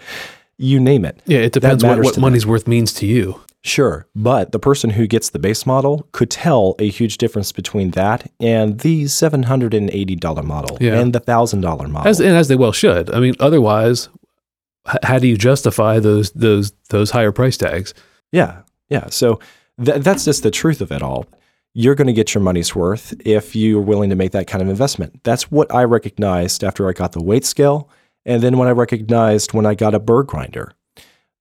you 0.57 0.79
name 0.79 1.05
it. 1.05 1.21
Yeah. 1.27 1.39
It 1.39 1.53
depends 1.53 1.83
what, 1.83 1.99
what 1.99 2.07
to 2.07 2.13
them. 2.15 2.21
money's 2.21 2.47
worth 2.47 2.67
means 2.67 2.91
to 2.95 3.05
you. 3.05 3.39
Sure, 3.67 4.07
but 4.15 4.51
the 4.51 4.59
person 4.59 4.91
who 4.91 5.07
gets 5.07 5.31
the 5.31 5.39
base 5.39 5.65
model 5.65 6.07
could 6.11 6.29
tell 6.29 6.75
a 6.77 6.87
huge 6.87 7.17
difference 7.17 7.51
between 7.51 7.89
that 7.91 8.31
and 8.39 8.79
the 8.81 9.05
$780 9.05 10.43
model 10.43 10.77
Yeah. 10.79 10.99
and 10.99 11.13
the 11.13 11.19
$1000 11.21 11.89
model. 11.89 12.07
As, 12.07 12.19
and 12.19 12.35
as 12.37 12.47
they 12.47 12.55
well 12.55 12.71
should. 12.71 13.09
I 13.11 13.19
mean, 13.19 13.33
otherwise, 13.39 14.09
h- 14.87 14.97
how 15.03 15.17
do 15.19 15.27
you 15.27 15.35
justify 15.35 15.99
those 15.99 16.29
those 16.31 16.73
those 16.89 17.09
higher 17.11 17.31
price 17.31 17.57
tags? 17.57 17.93
Yeah, 18.31 18.61
yeah. 18.89 19.07
So 19.09 19.39
th- 19.83 20.03
that's 20.03 20.25
just 20.25 20.43
the 20.43 20.51
truth 20.51 20.79
of 20.81 20.91
it 20.91 21.01
all. 21.01 21.25
You're 21.73 21.95
going 21.95 22.07
to 22.07 22.13
get 22.13 22.33
your 22.35 22.43
money's 22.43 22.73
worth 22.75 23.13
if 23.25 23.55
you're 23.55 23.81
willing 23.81 24.09
to 24.11 24.15
make 24.15 24.31
that 24.33 24.47
kind 24.47 24.61
of 24.61 24.69
investment. 24.69 25.23
That's 25.23 25.49
what 25.51 25.73
I 25.73 25.83
recognized 25.83 26.63
after 26.63 26.87
I 26.87 26.93
got 26.93 27.11
the 27.13 27.23
weight 27.23 27.45
scale, 27.45 27.89
and 28.25 28.41
then 28.43 28.57
when 28.57 28.67
I 28.67 28.71
recognized 28.71 29.53
when 29.53 29.65
I 29.65 29.73
got 29.75 29.95
a 29.95 29.99
burr 29.99 30.23
grinder. 30.23 30.71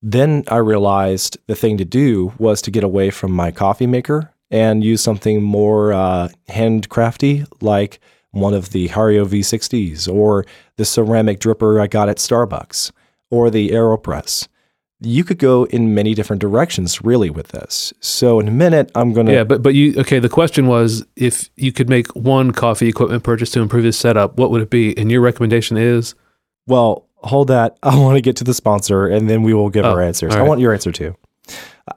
Then 0.06 0.44
I 0.49 0.58
realized 0.58 1.38
the 1.46 1.54
thing 1.54 1.78
to 1.78 1.84
do 1.84 2.34
was 2.38 2.61
to 2.62 2.70
get 2.70 2.84
away 2.84 3.08
from 3.11 3.32
my 3.32 3.50
coffee 3.50 3.87
maker 3.87 4.30
and 4.50 4.84
use 4.84 5.00
something 5.00 5.42
more 5.42 5.92
uh, 5.92 6.28
handcrafty, 6.50 7.46
like 7.62 8.00
one 8.30 8.52
of 8.52 8.70
the 8.70 8.88
Hario 8.88 9.25
V60s 9.26 10.12
or 10.12 10.44
the 10.76 10.84
ceramic 10.84 11.40
dripper 11.40 11.80
I 11.80 11.87
got 11.87 12.08
at 12.08 12.18
Starbucks 12.18 12.92
or 13.30 13.49
the 13.49 13.70
AeroPress 13.70 14.49
you 15.00 15.25
could 15.25 15.38
go 15.38 15.64
in 15.64 15.94
many 15.94 16.14
different 16.14 16.40
directions 16.40 17.02
really 17.02 17.30
with 17.30 17.49
this. 17.49 17.92
So 18.00 18.40
in 18.40 18.49
a 18.49 18.52
minute, 18.52 18.90
I'm 18.94 19.12
going 19.12 19.26
to. 19.26 19.32
Yeah, 19.32 19.44
but 19.44 19.62
but 19.62 19.75
you 19.75 19.94
okay? 19.99 20.18
The 20.18 20.28
question 20.28 20.66
was 20.66 21.04
if 21.16 21.50
you 21.56 21.73
could 21.73 21.88
make 21.88 22.08
one 22.14 22.52
coffee 22.52 22.88
equipment 22.88 23.23
purchase 23.23 23.50
to 23.50 23.61
improve 23.61 23.84
his 23.84 23.99
setup, 23.99 24.37
what 24.37 24.50
would 24.50 24.62
it 24.62 24.70
be? 24.70 24.96
And 24.96 25.11
your 25.11 25.20
recommendation 25.20 25.76
is 25.76 26.14
Well, 26.66 27.08
hold 27.25 27.49
that. 27.49 27.78
I 27.83 27.99
want 27.99 28.16
to 28.16 28.23
get 28.23 28.37
to 28.37 28.45
the 28.45 28.54
sponsor 28.54 29.07
and 29.07 29.28
then 29.28 29.43
we 29.43 29.54
will 29.54 29.71
give 29.71 29.85
Oh, 29.85 29.90
our 29.93 30.00
answers. 30.02 30.35
all 30.35 30.40
I 30.40 30.49
want 30.49 30.61
your 30.61 30.73
answer 30.73 30.93
too. 30.93 31.16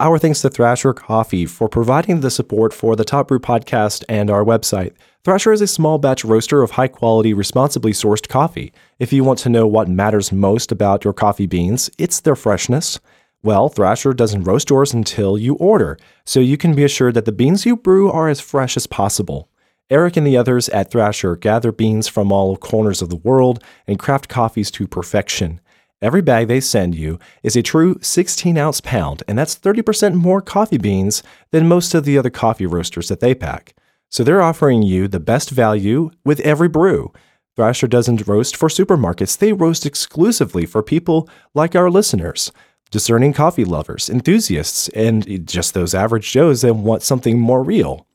Our 0.02 0.20
thanks 0.20 0.42
to 0.42 0.50
Thrasher 0.50 0.94
Coffee 0.94 1.46
for 1.46 1.70
providing 1.70 2.20
the 2.20 2.30
support 2.30 2.74
for 2.74 2.98
the 2.98 3.06
Top 3.06 3.30
Brew 3.30 3.40
podcast 3.40 4.04
and 4.10 4.30
our 4.30 4.44
website. 4.44 4.92
Thrasher 5.24 5.54
is 5.54 5.62
a 5.62 5.68
small 5.68 5.98
batch 5.98 6.26
roaster 6.26 6.62
of 6.62 6.72
high 6.72 6.90
quality, 6.90 7.34
responsibly 7.34 7.94
sourced 7.94 8.28
coffee. 8.28 8.74
If 9.00 9.14
you 9.14 9.24
want 9.24 9.40
to 9.40 9.50
know 9.50 9.66
what 9.66 9.88
matters 9.88 10.32
most 10.34 10.74
about 10.74 11.06
your 11.06 11.14
coffee 11.14 11.48
beans, 11.48 11.90
it's 11.98 12.20
their 12.20 12.36
freshness. 12.36 13.00
Well, 13.44 13.70
Thrasher 13.70 14.14
doesn't 14.14 14.44
roast 14.44 14.70
yours 14.70 14.94
until 14.94 15.38
you 15.38 15.56
order, 15.56 15.98
so 16.26 16.42
you 16.42 16.58
can 16.58 16.76
be 16.76 16.84
assured 16.84 17.14
that 17.14 17.24
the 17.26 17.32
beans 17.32 17.66
you 17.66 17.78
brew 17.78 18.12
are 18.12 18.28
as 18.28 18.42
fresh 18.42 18.76
as 18.76 18.88
possible. 18.88 19.48
Eric 19.90 20.18
and 20.18 20.28
the 20.28 20.36
others 20.36 20.68
at 20.70 20.92
Thrasher 20.92 21.38
gather 21.38 21.72
beans 21.72 22.10
from 22.10 22.30
all 22.30 22.58
corners 22.58 23.02
of 23.02 23.10
the 23.10 23.16
world 23.16 23.64
and 23.88 23.98
craft 23.98 24.28
coffees 24.28 24.70
to 24.72 24.86
perfection. 24.86 25.62
Every 26.02 26.22
bag 26.22 26.48
they 26.48 26.60
send 26.60 26.94
you 26.94 27.20
is 27.42 27.56
a 27.56 27.62
true 27.62 27.98
16 28.02 28.58
ounce 28.58 28.82
pound, 28.82 29.24
and 29.28 29.38
that's 29.38 29.58
30% 29.58 30.14
more 30.14 30.42
coffee 30.42 30.78
beans 30.78 31.24
than 31.52 31.70
most 31.70 31.96
of 31.96 32.04
the 32.04 32.18
other 32.18 32.30
coffee 32.30 32.66
roasters 32.66 33.08
that 33.08 33.22
they 33.22 33.34
pack. 33.34 33.76
So 34.10 34.24
they're 34.24 34.42
offering 34.42 34.84
you 34.84 35.08
the 35.08 35.22
best 35.22 35.52
value 35.52 36.12
with 36.26 36.42
every 36.42 36.68
brew. 36.68 37.14
Thrasher 37.56 37.88
doesn't 37.88 38.28
roast 38.28 38.56
for 38.58 38.70
supermarkets, 38.70 39.38
they 39.38 39.54
roast 39.54 39.86
exclusively 39.86 40.66
for 40.66 40.84
people 40.84 41.30
like 41.54 41.76
our 41.76 41.90
listeners, 41.90 42.52
discerning 42.92 43.34
coffee 43.34 43.66
lovers, 43.66 44.10
enthusiasts, 44.10 44.90
and 44.90 45.48
just 45.48 45.74
those 45.74 45.96
average 45.96 46.32
Joes 46.32 46.62
that 46.62 46.76
want 46.76 47.04
something 47.04 47.40
more 47.40 47.64
real. 47.64 48.07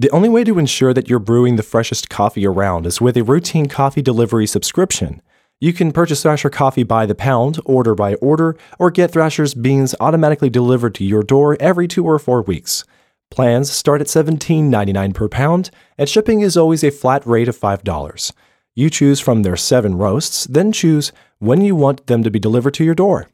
The 0.00 0.08
only 0.12 0.30
way 0.30 0.44
to 0.44 0.58
ensure 0.58 0.94
that 0.94 1.10
you're 1.10 1.18
brewing 1.18 1.56
the 1.56 1.62
freshest 1.62 2.08
coffee 2.08 2.46
around 2.46 2.86
is 2.86 3.02
with 3.02 3.18
a 3.18 3.22
routine 3.22 3.66
coffee 3.66 4.00
delivery 4.00 4.46
subscription. 4.46 5.20
You 5.60 5.74
can 5.74 5.92
purchase 5.92 6.22
Thrasher 6.22 6.48
coffee 6.48 6.84
by 6.84 7.04
the 7.04 7.14
pound, 7.14 7.58
order 7.66 7.94
by 7.94 8.14
order, 8.14 8.56
or 8.78 8.90
get 8.90 9.10
Thrasher's 9.10 9.52
beans 9.52 9.94
automatically 10.00 10.48
delivered 10.48 10.94
to 10.94 11.04
your 11.04 11.22
door 11.22 11.54
every 11.60 11.86
two 11.86 12.06
or 12.06 12.18
four 12.18 12.40
weeks. 12.40 12.82
Plans 13.30 13.70
start 13.70 14.00
at 14.00 14.06
$17.99 14.06 15.12
per 15.12 15.28
pound, 15.28 15.70
and 15.98 16.08
shipping 16.08 16.40
is 16.40 16.56
always 16.56 16.82
a 16.82 16.90
flat 16.90 17.26
rate 17.26 17.46
of 17.46 17.58
$5. 17.58 18.32
You 18.74 18.88
choose 18.88 19.20
from 19.20 19.42
their 19.42 19.54
seven 19.54 19.98
roasts, 19.98 20.46
then 20.46 20.72
choose 20.72 21.12
when 21.40 21.60
you 21.60 21.76
want 21.76 22.06
them 22.06 22.22
to 22.22 22.30
be 22.30 22.38
delivered 22.38 22.72
to 22.72 22.84
your 22.84 22.94
door. 22.94 23.28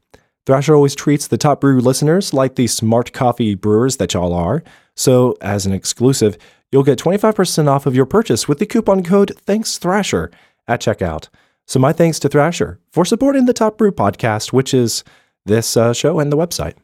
Thrasher 0.47 0.77
always 0.77 0.95
treats 0.95 1.27
the 1.27 1.39
top 1.39 1.61
brew 1.61 1.81
listeners 1.81 2.33
like 2.33 2.55
the 2.55 2.69
smart 2.69 3.13
coffee 3.13 3.57
brewers 3.57 3.97
that 3.97 4.15
y'all 4.15 4.33
are. 4.33 4.63
So, 4.95 5.37
as 5.41 5.67
an 5.67 5.73
exclusive, 5.73 6.39
you'll 6.71 6.83
get 6.83 6.99
25% 6.99 7.69
off 7.69 7.87
of 7.87 7.95
your 7.95 8.07
purchase 8.07 8.49
with 8.49 8.59
the 8.59 8.67
coupon 8.67 9.03
code 9.03 9.33
Thanks 9.39 9.79
Thrasher 9.79 10.31
at 10.67 10.81
checkout. 10.81 11.29
So, 11.67 11.81
my 11.81 11.93
thanks 11.93 12.19
to 12.21 12.29
Thrasher 12.29 12.79
for 12.91 13.05
supporting 13.05 13.47
the 13.47 13.53
Top 13.53 13.77
Brew 13.77 13.91
podcast, 13.91 14.53
which 14.53 14.73
is 14.73 15.03
this 15.45 15.77
uh, 15.77 15.93
show 15.93 16.21
and 16.21 16.31
the 16.31 16.37
website. 16.37 16.75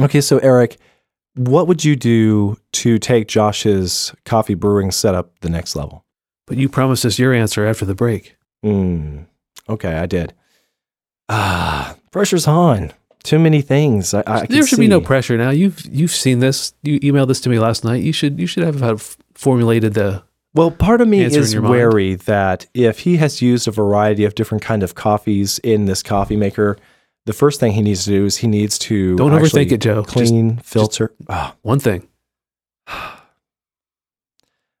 Okay, 0.00 0.20
so 0.20 0.38
Eric, 0.38 0.76
what 1.34 1.66
would 1.66 1.84
you 1.84 1.96
do 1.96 2.58
to 2.72 2.98
take 2.98 3.26
Josh's 3.28 4.14
coffee 4.24 4.54
brewing 4.54 4.90
setup 4.90 5.38
the 5.40 5.48
next 5.48 5.74
level? 5.74 6.04
but 6.48 6.56
you 6.56 6.68
promised 6.68 7.04
us 7.04 7.18
your 7.18 7.34
answer 7.34 7.66
after 7.66 7.84
the 7.84 7.94
break. 7.94 8.36
Hmm. 8.64 9.20
Okay, 9.68 9.92
I 9.92 10.06
did. 10.06 10.32
Ah, 11.28 11.96
pressure's 12.10 12.48
on. 12.48 12.92
Too 13.24 13.38
many 13.38 13.62
things. 13.62 14.14
I, 14.14 14.22
I 14.26 14.46
there 14.46 14.66
should 14.66 14.78
be 14.78 14.86
no 14.86 15.00
pressure 15.00 15.36
now. 15.36 15.50
You've 15.50 15.84
you've 15.86 16.12
seen 16.12 16.38
this. 16.38 16.72
You 16.82 17.00
emailed 17.00 17.28
this 17.28 17.40
to 17.42 17.48
me 17.48 17.58
last 17.58 17.84
night. 17.84 18.02
You 18.02 18.12
should 18.12 18.38
you 18.38 18.46
should 18.46 18.62
have, 18.62 18.80
have 18.80 19.16
formulated 19.34 19.94
the 19.94 20.22
Well, 20.54 20.70
part 20.70 21.00
of 21.00 21.08
me 21.08 21.22
is 21.22 21.58
wary 21.58 22.14
that 22.14 22.66
if 22.74 23.00
he 23.00 23.16
has 23.16 23.42
used 23.42 23.66
a 23.66 23.70
variety 23.70 24.24
of 24.24 24.34
different 24.34 24.62
kind 24.62 24.82
of 24.82 24.94
coffees 24.94 25.58
in 25.60 25.86
this 25.86 26.02
coffee 26.02 26.36
maker, 26.36 26.76
the 27.26 27.32
first 27.32 27.60
thing 27.60 27.72
he 27.72 27.82
needs 27.82 28.04
to 28.04 28.10
do 28.10 28.24
is 28.24 28.38
he 28.38 28.46
needs 28.46 28.78
to 28.80 29.16
Don't 29.16 29.32
overthink 29.32 29.72
it, 29.72 29.78
Joe. 29.78 30.02
Just 30.02 30.14
Clean, 30.14 30.58
filter. 30.58 31.12
Ah, 31.28 31.54
one 31.62 31.80
thing. 31.80 32.06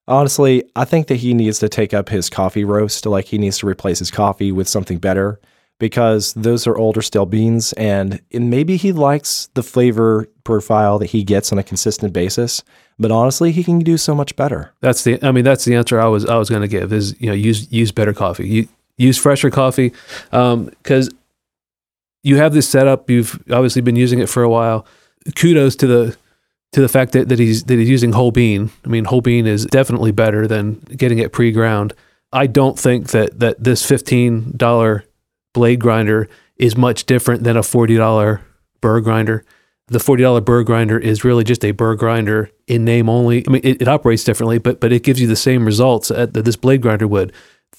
honestly, 0.08 0.64
I 0.74 0.84
think 0.84 1.08
that 1.08 1.16
he 1.16 1.34
needs 1.34 1.58
to 1.58 1.68
take 1.68 1.92
up 1.92 2.08
his 2.08 2.30
coffee 2.30 2.64
roast. 2.64 3.04
Like 3.04 3.26
he 3.26 3.38
needs 3.38 3.58
to 3.58 3.66
replace 3.66 3.98
his 3.98 4.10
coffee 4.10 4.52
with 4.52 4.68
something 4.68 4.98
better 4.98 5.40
because 5.78 6.32
those 6.34 6.66
are 6.66 6.76
older 6.76 7.02
stale 7.02 7.26
beans, 7.26 7.72
and, 7.74 8.20
and 8.32 8.50
maybe 8.50 8.76
he 8.76 8.92
likes 8.92 9.48
the 9.54 9.62
flavor 9.62 10.28
profile 10.44 10.98
that 10.98 11.06
he 11.06 11.22
gets 11.22 11.52
on 11.52 11.58
a 11.58 11.62
consistent 11.62 12.12
basis. 12.12 12.62
But 12.98 13.10
honestly, 13.12 13.52
he 13.52 13.62
can 13.62 13.78
do 13.78 13.96
so 13.96 14.14
much 14.14 14.34
better. 14.34 14.72
That's 14.80 15.04
the. 15.04 15.22
I 15.22 15.30
mean, 15.30 15.44
that's 15.44 15.64
the 15.64 15.76
answer 15.76 16.00
I 16.00 16.06
was 16.06 16.26
I 16.26 16.36
was 16.36 16.50
going 16.50 16.62
to 16.62 16.68
give. 16.68 16.92
Is 16.92 17.14
you 17.20 17.28
know 17.28 17.34
use 17.34 17.70
use 17.70 17.92
better 17.92 18.12
coffee. 18.12 18.48
You 18.48 18.68
use 18.96 19.16
fresher 19.16 19.50
coffee 19.50 19.92
um, 20.32 20.66
because 20.66 21.08
you 22.24 22.36
have 22.36 22.52
this 22.52 22.68
setup. 22.68 23.08
You've 23.08 23.40
obviously 23.50 23.82
been 23.82 23.94
using 23.94 24.18
it 24.18 24.28
for 24.28 24.42
a 24.42 24.48
while. 24.48 24.84
Kudos 25.36 25.76
to 25.76 25.86
the 25.86 26.16
to 26.72 26.80
the 26.80 26.88
fact 26.88 27.12
that, 27.12 27.28
that 27.28 27.38
he's 27.38 27.64
that 27.64 27.78
he's 27.78 27.88
using 27.88 28.12
whole 28.12 28.32
bean. 28.32 28.70
I 28.84 28.88
mean, 28.88 29.04
whole 29.04 29.20
bean 29.20 29.46
is 29.46 29.64
definitely 29.66 30.12
better 30.12 30.46
than 30.46 30.74
getting 30.96 31.18
it 31.18 31.32
pre 31.32 31.52
ground. 31.52 31.94
I 32.32 32.46
don't 32.46 32.78
think 32.78 33.08
that 33.08 33.38
that 33.38 33.62
this 33.62 33.84
fifteen 33.84 34.52
dollar 34.56 35.04
blade 35.58 35.80
grinder 35.80 36.28
is 36.56 36.76
much 36.76 37.04
different 37.04 37.44
than 37.44 37.56
a 37.56 37.62
forty 37.62 37.96
dollar 37.96 38.40
burr 38.80 39.00
grinder. 39.00 39.44
The 39.88 40.00
forty 40.00 40.22
dollar 40.22 40.40
burr 40.40 40.62
grinder 40.62 40.98
is 40.98 41.24
really 41.24 41.44
just 41.44 41.64
a 41.64 41.72
burr 41.72 41.96
grinder 41.96 42.50
in 42.66 42.84
name 42.84 43.08
only. 43.08 43.44
I 43.46 43.50
mean, 43.50 43.62
it, 43.64 43.82
it 43.82 43.88
operates 43.88 44.24
differently, 44.24 44.58
but 44.58 44.80
but 44.80 44.92
it 44.92 45.02
gives 45.02 45.20
you 45.20 45.26
the 45.26 45.36
same 45.36 45.64
results 45.64 46.08
that 46.08 46.32
this 46.32 46.56
blade 46.56 46.82
grinder 46.82 47.08
would. 47.08 47.32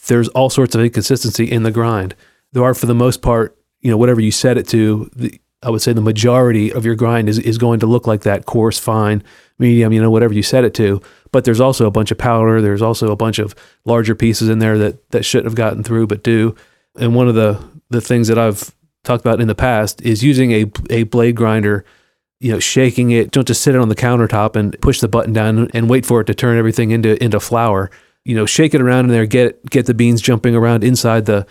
There's 0.08 0.30
all 0.30 0.50
sorts 0.50 0.76
of 0.76 0.82
inconsistency 0.82 1.46
in 1.50 1.64
the 1.64 1.72
grind. 1.72 2.16
There 2.52 2.64
are, 2.64 2.74
for 2.74 2.88
the 2.88 2.96
most 2.96 3.22
part, 3.22 3.58
you 3.82 3.92
know, 3.92 3.98
whatever 3.98 4.22
you 4.22 4.32
set 4.32 4.58
it 4.58 4.68
to, 4.70 5.10
the, 5.16 5.40
I 5.62 5.70
would 5.70 5.82
say 5.82 5.94
the 5.94 6.02
majority 6.02 6.72
of 6.72 6.86
your 6.86 6.96
grind 6.96 7.30
is, 7.30 7.38
is 7.38 7.58
going 7.58 7.80
to 7.82 7.86
look 7.86 8.08
like 8.08 8.22
that 8.22 8.46
coarse, 8.46 8.80
fine, 8.80 9.24
medium, 9.60 9.94
you 9.94 10.02
know, 10.02 10.10
whatever 10.10 10.34
you 10.34 10.42
set 10.44 10.64
it 10.64 10.74
to. 10.76 11.02
But 11.32 11.44
there's 11.44 11.60
also 11.60 11.86
a 11.86 11.92
bunch 11.92 12.12
of 12.12 12.18
powder. 12.18 12.62
There's 12.62 12.82
also 12.82 13.12
a 13.12 13.16
bunch 13.16 13.40
of 13.40 13.54
larger 13.86 14.16
pieces 14.16 14.50
in 14.50 14.60
there 14.60 14.78
that, 14.78 15.12
that 15.12 15.26
shouldn't 15.26 15.48
have 15.48 15.56
gotten 15.56 15.84
through, 15.84 16.08
but 16.08 16.24
do. 16.24 16.56
And 16.98 17.16
one 17.16 17.28
of 17.28 17.36
the, 17.36 17.64
the 17.90 18.02
things 18.02 18.28
that 18.28 18.38
I've 18.38 18.74
talked 19.04 19.22
about 19.22 19.40
in 19.42 19.48
the 19.48 19.56
past 19.56 20.02
is 20.02 20.24
using 20.24 20.52
a, 20.52 20.66
a 20.90 21.04
blade 21.04 21.36
grinder, 21.36 21.86
you 22.40 22.52
know, 22.52 22.60
shaking 22.60 23.12
it. 23.12 23.32
Don't 23.32 23.48
just 23.48 23.62
sit 23.62 23.76
it 23.76 23.82
on 23.82 23.90
the 23.90 23.96
countertop 23.96 24.56
and 24.56 24.80
push 24.82 25.00
the 25.00 25.08
button 25.08 25.34
down 25.34 25.70
and 25.74 25.90
wait 25.90 26.06
for 26.06 26.22
it 26.22 26.26
to 26.26 26.34
turn 26.34 26.58
everything 26.58 26.92
into, 26.92 27.22
into 27.24 27.40
flour. 27.40 27.90
You 28.26 28.36
know, 28.36 28.46
shake 28.46 28.74
it 28.74 28.82
around 28.82 29.06
in 29.06 29.12
there, 29.12 29.26
get, 29.26 29.66
get 29.70 29.86
the 29.86 29.94
beans 29.94 30.22
jumping 30.22 30.56
around 30.56 30.84
inside 30.84 31.26
the, 31.26 31.46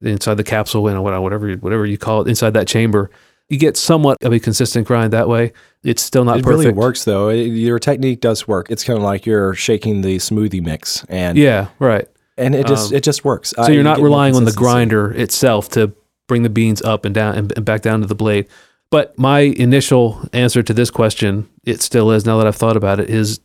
inside 0.00 0.34
the 0.34 0.44
capsule, 0.44 0.86
and 0.88 1.02
whatever, 1.02 1.52
whatever 1.54 1.86
you 1.86 1.98
call 1.98 2.22
it, 2.22 2.28
inside 2.28 2.54
that 2.54 2.66
chamber 2.66 3.10
you 3.52 3.58
get 3.58 3.76
somewhat 3.76 4.16
of 4.22 4.32
a 4.32 4.40
consistent 4.40 4.86
grind 4.86 5.12
that 5.12 5.28
way. 5.28 5.52
It's 5.84 6.02
still 6.02 6.24
not 6.24 6.36
perfect. 6.36 6.40
it 6.40 6.44
perfect. 6.46 6.64
really 6.64 6.72
works 6.72 7.04
though. 7.04 7.28
It- 7.28 7.48
your 7.48 7.78
technique 7.78 8.20
does 8.20 8.48
work. 8.48 8.70
It's 8.70 8.82
kind 8.82 8.96
of 8.96 9.02
like 9.02 9.26
you're 9.26 9.54
shaking 9.54 10.00
the 10.00 10.16
smoothie 10.16 10.62
mix, 10.62 11.04
and 11.10 11.36
Yeah, 11.36 11.68
right. 11.78 12.08
And 12.36 12.54
it 12.54 12.66
just 12.66 12.92
Um, 12.92 12.96
it 12.96 13.02
just 13.02 13.24
works. 13.24 13.52
So 13.56 13.70
you're 13.70 13.82
not 13.82 14.00
relying 14.00 14.34
on 14.36 14.44
the 14.44 14.52
grinder 14.52 15.10
itself 15.12 15.68
to 15.70 15.92
bring 16.28 16.42
the 16.42 16.50
beans 16.50 16.80
up 16.82 17.04
and 17.04 17.14
down 17.14 17.34
and, 17.36 17.64
back 17.64 17.82
down 17.82 18.00
to 18.00 18.06
the 18.06 18.14
blade. 18.14 18.46
But 18.90 19.18
my 19.18 19.40
initial 19.40 20.20
answer 20.32 20.62
to 20.62 20.74
this 20.74 20.90
question, 20.90 21.48
it 21.64 21.80
still 21.80 22.10
is 22.10 22.26
now 22.26 22.38
that 22.38 22.46
I've 22.46 22.56
thought 22.56 22.76
about 22.76 23.00
it, 23.00 23.08
is 23.08 23.40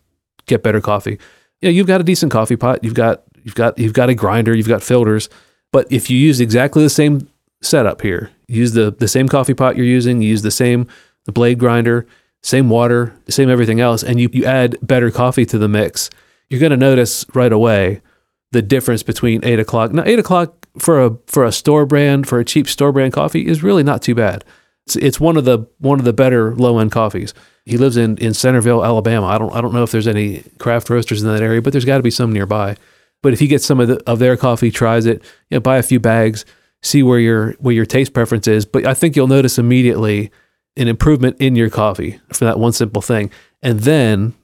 get 0.45 0.63
better 0.63 0.81
coffee. 0.81 1.19
Yeah, 1.61 1.69
you've 1.69 1.87
got 1.87 2.01
a 2.01 2.03
decent 2.03 2.31
coffee 2.31 2.55
pot. 2.55 2.83
You've 2.83 2.93
got 2.93 3.23
you've 3.43 3.55
got 3.55 3.77
you've 3.77 3.93
got 3.93 4.09
a 4.09 4.15
grinder. 4.15 4.55
You've 4.55 4.67
got 4.67 4.83
filters. 4.83 5.29
But 5.71 5.91
if 5.91 6.09
you 6.09 6.17
use 6.17 6.39
exactly 6.39 6.83
the 6.83 6.89
same 6.89 7.27
setup 7.61 8.01
here, 8.01 8.29
use 8.47 8.73
the 8.73 8.91
the 8.91 9.07
same 9.07 9.27
coffee 9.27 9.53
pot 9.53 9.75
you're 9.75 9.85
using, 9.85 10.21
you 10.21 10.29
use 10.29 10.41
the 10.41 10.51
same 10.51 10.87
the 11.25 11.31
blade 11.31 11.59
grinder, 11.59 12.05
same 12.41 12.69
water, 12.69 13.13
same 13.27 13.49
everything 13.49 13.81
else, 13.81 14.03
and 14.03 14.19
you 14.19 14.29
you 14.31 14.45
add 14.45 14.77
better 14.81 15.11
coffee 15.11 15.45
to 15.45 15.57
the 15.57 15.67
mix, 15.67 16.09
you're 16.49 16.59
going 16.59 16.71
to 16.71 16.77
notice 16.77 17.25
right 17.33 17.51
away 17.51 18.01
the 18.51 18.61
difference 18.61 19.03
between 19.03 19.43
eight 19.43 19.59
o'clock. 19.59 19.91
Now, 19.91 20.03
eight 20.05 20.19
o'clock 20.19 20.67
for 20.79 21.03
a 21.03 21.17
for 21.27 21.43
a 21.43 21.51
store 21.51 21.85
brand 21.85 22.27
for 22.27 22.39
a 22.39 22.45
cheap 22.45 22.67
store 22.67 22.91
brand 22.91 23.13
coffee 23.13 23.47
is 23.47 23.63
really 23.63 23.83
not 23.83 24.01
too 24.01 24.15
bad. 24.15 24.45
It's, 24.85 24.95
it's 24.95 25.19
one 25.19 25.37
of 25.37 25.45
the 25.45 25.67
one 25.79 25.99
of 25.99 26.05
the 26.05 26.13
better 26.13 26.55
low 26.55 26.79
end 26.79 26.91
coffees. 26.91 27.33
He 27.65 27.77
lives 27.77 27.97
in 27.97 28.17
in 28.17 28.33
Centerville, 28.33 28.85
Alabama. 28.85 29.27
I 29.27 29.37
don't 29.37 29.53
I 29.53 29.61
don't 29.61 29.73
know 29.73 29.83
if 29.83 29.91
there's 29.91 30.07
any 30.07 30.43
craft 30.59 30.89
roasters 30.89 31.21
in 31.21 31.29
that 31.29 31.43
area, 31.43 31.61
but 31.61 31.73
there's 31.73 31.85
got 31.85 31.97
to 31.97 32.03
be 32.03 32.11
some 32.11 32.31
nearby. 32.31 32.77
But 33.23 33.33
if 33.33 33.39
he 33.39 33.47
gets 33.47 33.65
some 33.65 33.79
of 33.79 33.87
the, 33.87 34.01
of 34.07 34.19
their 34.19 34.37
coffee, 34.37 34.71
tries 34.71 35.05
it, 35.05 35.23
you 35.49 35.55
know, 35.55 35.59
buy 35.59 35.77
a 35.77 35.83
few 35.83 35.99
bags, 35.99 36.45
see 36.83 37.03
where 37.03 37.19
your 37.19 37.53
where 37.53 37.73
your 37.73 37.85
taste 37.85 38.13
preference 38.13 38.47
is. 38.47 38.65
But 38.65 38.85
I 38.85 38.93
think 38.93 39.15
you'll 39.15 39.27
notice 39.27 39.57
immediately 39.57 40.31
an 40.77 40.87
improvement 40.87 41.37
in 41.39 41.55
your 41.55 41.69
coffee 41.69 42.19
for 42.31 42.45
that 42.45 42.59
one 42.59 42.71
simple 42.71 43.01
thing. 43.01 43.31
And 43.63 43.79
then 43.81 44.35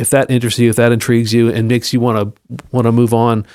if 0.00 0.08
that 0.10 0.30
interests 0.30 0.58
you, 0.58 0.70
if 0.70 0.76
that 0.76 0.92
intrigues 0.92 1.34
you 1.34 1.50
and 1.50 1.68
makes 1.68 1.92
you 1.92 2.00
want 2.00 2.18
to 2.18 2.58
want 2.72 2.86
to 2.86 2.92
move 2.92 3.12
on, 3.12 3.46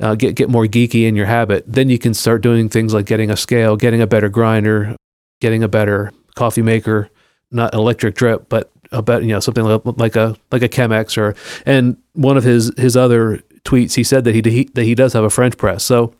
uh, 0.00 0.14
get 0.14 0.34
get 0.34 0.50
more 0.50 0.66
geeky 0.66 1.08
in 1.08 1.16
your 1.16 1.24
habit, 1.24 1.64
then 1.66 1.88
you 1.88 1.98
can 1.98 2.12
start 2.12 2.42
doing 2.42 2.68
things 2.68 2.92
like 2.92 3.06
getting 3.06 3.30
a 3.30 3.36
scale, 3.36 3.74
getting 3.74 4.02
a 4.02 4.06
better 4.06 4.28
grinder, 4.28 4.96
getting 5.40 5.62
a 5.62 5.68
better 5.68 6.12
coffee 6.34 6.60
maker, 6.60 7.08
not 7.50 7.72
electric 7.72 8.14
drip, 8.16 8.50
but 8.50 8.70
about 8.92 9.22
you 9.22 9.30
know 9.30 9.40
something 9.40 9.64
like, 9.64 9.82
like 9.96 10.14
a 10.14 10.36
like 10.52 10.62
a 10.62 10.68
Chemex 10.68 11.16
or 11.16 11.34
and 11.64 11.96
one 12.12 12.36
of 12.36 12.44
his 12.44 12.70
his 12.76 12.98
other 12.98 13.38
tweets 13.64 13.94
he 13.94 14.04
said 14.04 14.24
that 14.24 14.34
he, 14.34 14.42
he 14.44 14.64
that 14.74 14.84
he 14.84 14.94
does 14.94 15.14
have 15.14 15.24
a 15.24 15.30
French 15.30 15.56
press, 15.56 15.82
so 15.82 16.14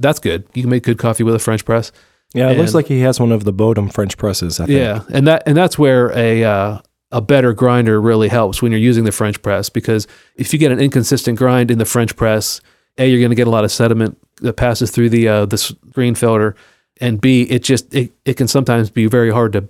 that's 0.00 0.18
good. 0.18 0.48
You 0.52 0.62
can 0.62 0.70
make 0.70 0.82
good 0.82 0.98
coffee 0.98 1.22
with 1.22 1.36
a 1.36 1.38
French 1.38 1.64
press. 1.64 1.92
Yeah, 2.34 2.50
it 2.50 2.58
looks 2.58 2.74
like 2.74 2.86
he 2.86 3.00
has 3.00 3.20
one 3.20 3.32
of 3.32 3.44
the 3.44 3.52
Bodum 3.52 3.90
French 3.92 4.16
presses. 4.18 4.58
I 4.58 4.66
think. 4.66 4.78
Yeah, 4.78 5.04
and 5.10 5.28
that 5.28 5.44
and 5.46 5.56
that's 5.56 5.78
where 5.78 6.10
a 6.18 6.42
uh, 6.42 6.78
a 7.10 7.20
better 7.20 7.52
grinder 7.52 8.00
really 8.00 8.28
helps 8.28 8.60
when 8.60 8.70
you're 8.72 8.80
using 8.80 9.04
the 9.04 9.12
French 9.12 9.40
press 9.42 9.70
because 9.70 10.06
if 10.36 10.52
you 10.52 10.58
get 10.58 10.72
an 10.72 10.78
inconsistent 10.80 11.38
grind 11.38 11.70
in 11.70 11.78
the 11.78 11.84
French 11.86 12.14
press, 12.16 12.60
a 12.98 13.08
you're 13.08 13.20
going 13.20 13.30
to 13.30 13.36
get 13.36 13.46
a 13.46 13.50
lot 13.50 13.64
of 13.64 13.72
sediment 13.72 14.18
that 14.42 14.54
passes 14.54 14.90
through 14.90 15.08
the 15.10 15.26
uh, 15.28 15.46
the 15.46 15.56
screen 15.58 16.14
filter, 16.14 16.54
and 17.00 17.20
b 17.20 17.42
it 17.42 17.62
just 17.62 17.92
it, 17.94 18.12
it 18.24 18.34
can 18.34 18.48
sometimes 18.48 18.90
be 18.90 19.06
very 19.06 19.30
hard 19.30 19.52
to 19.54 19.66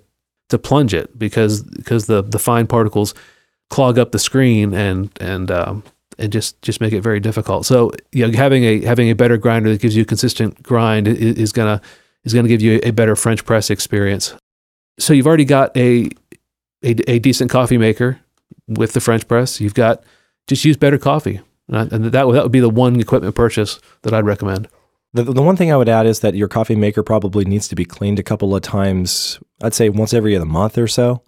to 0.48 0.58
plunge 0.58 0.94
it 0.94 1.16
because 1.18 1.62
because 1.62 2.06
the 2.06 2.22
the 2.22 2.38
fine 2.38 2.66
particles 2.66 3.14
clog 3.70 3.98
up 3.98 4.12
the 4.12 4.18
screen 4.18 4.74
and 4.74 5.10
and 5.20 5.50
um, 5.50 5.82
and 6.18 6.32
just 6.32 6.60
just 6.62 6.80
make 6.80 6.92
it 6.92 7.02
very 7.02 7.20
difficult. 7.20 7.66
So 7.66 7.92
you 8.12 8.26
know, 8.26 8.36
having 8.36 8.64
a 8.64 8.80
having 8.82 9.10
a 9.10 9.14
better 9.14 9.36
grinder 9.36 9.70
that 9.70 9.80
gives 9.80 9.94
you 9.94 10.04
consistent 10.04 10.62
grind 10.62 11.06
i- 11.06 11.12
is 11.12 11.52
gonna 11.52 11.80
is 12.24 12.34
gonna 12.34 12.48
give 12.48 12.62
you 12.62 12.80
a 12.82 12.90
better 12.90 13.14
French 13.14 13.44
press 13.44 13.70
experience. 13.70 14.34
So 14.98 15.12
you've 15.12 15.26
already 15.28 15.44
got 15.44 15.76
a 15.76 16.10
a, 16.82 17.10
a 17.10 17.18
decent 17.18 17.50
coffee 17.50 17.78
maker 17.78 18.20
with 18.66 18.92
the 18.92 19.00
French 19.00 19.26
press. 19.28 19.60
You've 19.60 19.74
got 19.74 20.02
just 20.46 20.64
use 20.64 20.76
better 20.76 20.98
coffee, 20.98 21.40
and 21.68 21.92
and 21.92 22.04
that 22.06 22.26
would 22.26 22.34
that 22.36 22.42
would 22.42 22.52
be 22.52 22.60
the 22.60 22.70
one 22.70 22.98
equipment 23.00 23.34
purchase 23.34 23.80
that 24.02 24.14
I'd 24.14 24.24
recommend. 24.26 24.68
The, 25.14 25.22
the 25.22 25.42
one 25.42 25.56
thing 25.56 25.72
I 25.72 25.76
would 25.76 25.88
add 25.88 26.06
is 26.06 26.20
that 26.20 26.34
your 26.34 26.48
coffee 26.48 26.76
maker 26.76 27.02
probably 27.02 27.44
needs 27.46 27.66
to 27.68 27.74
be 27.74 27.86
cleaned 27.86 28.18
a 28.18 28.22
couple 28.22 28.54
of 28.54 28.60
times. 28.62 29.38
I'd 29.62 29.72
say 29.74 29.88
once 29.88 30.12
every 30.12 30.36
other 30.36 30.44
month 30.44 30.76
or 30.76 30.86
so, 30.86 31.22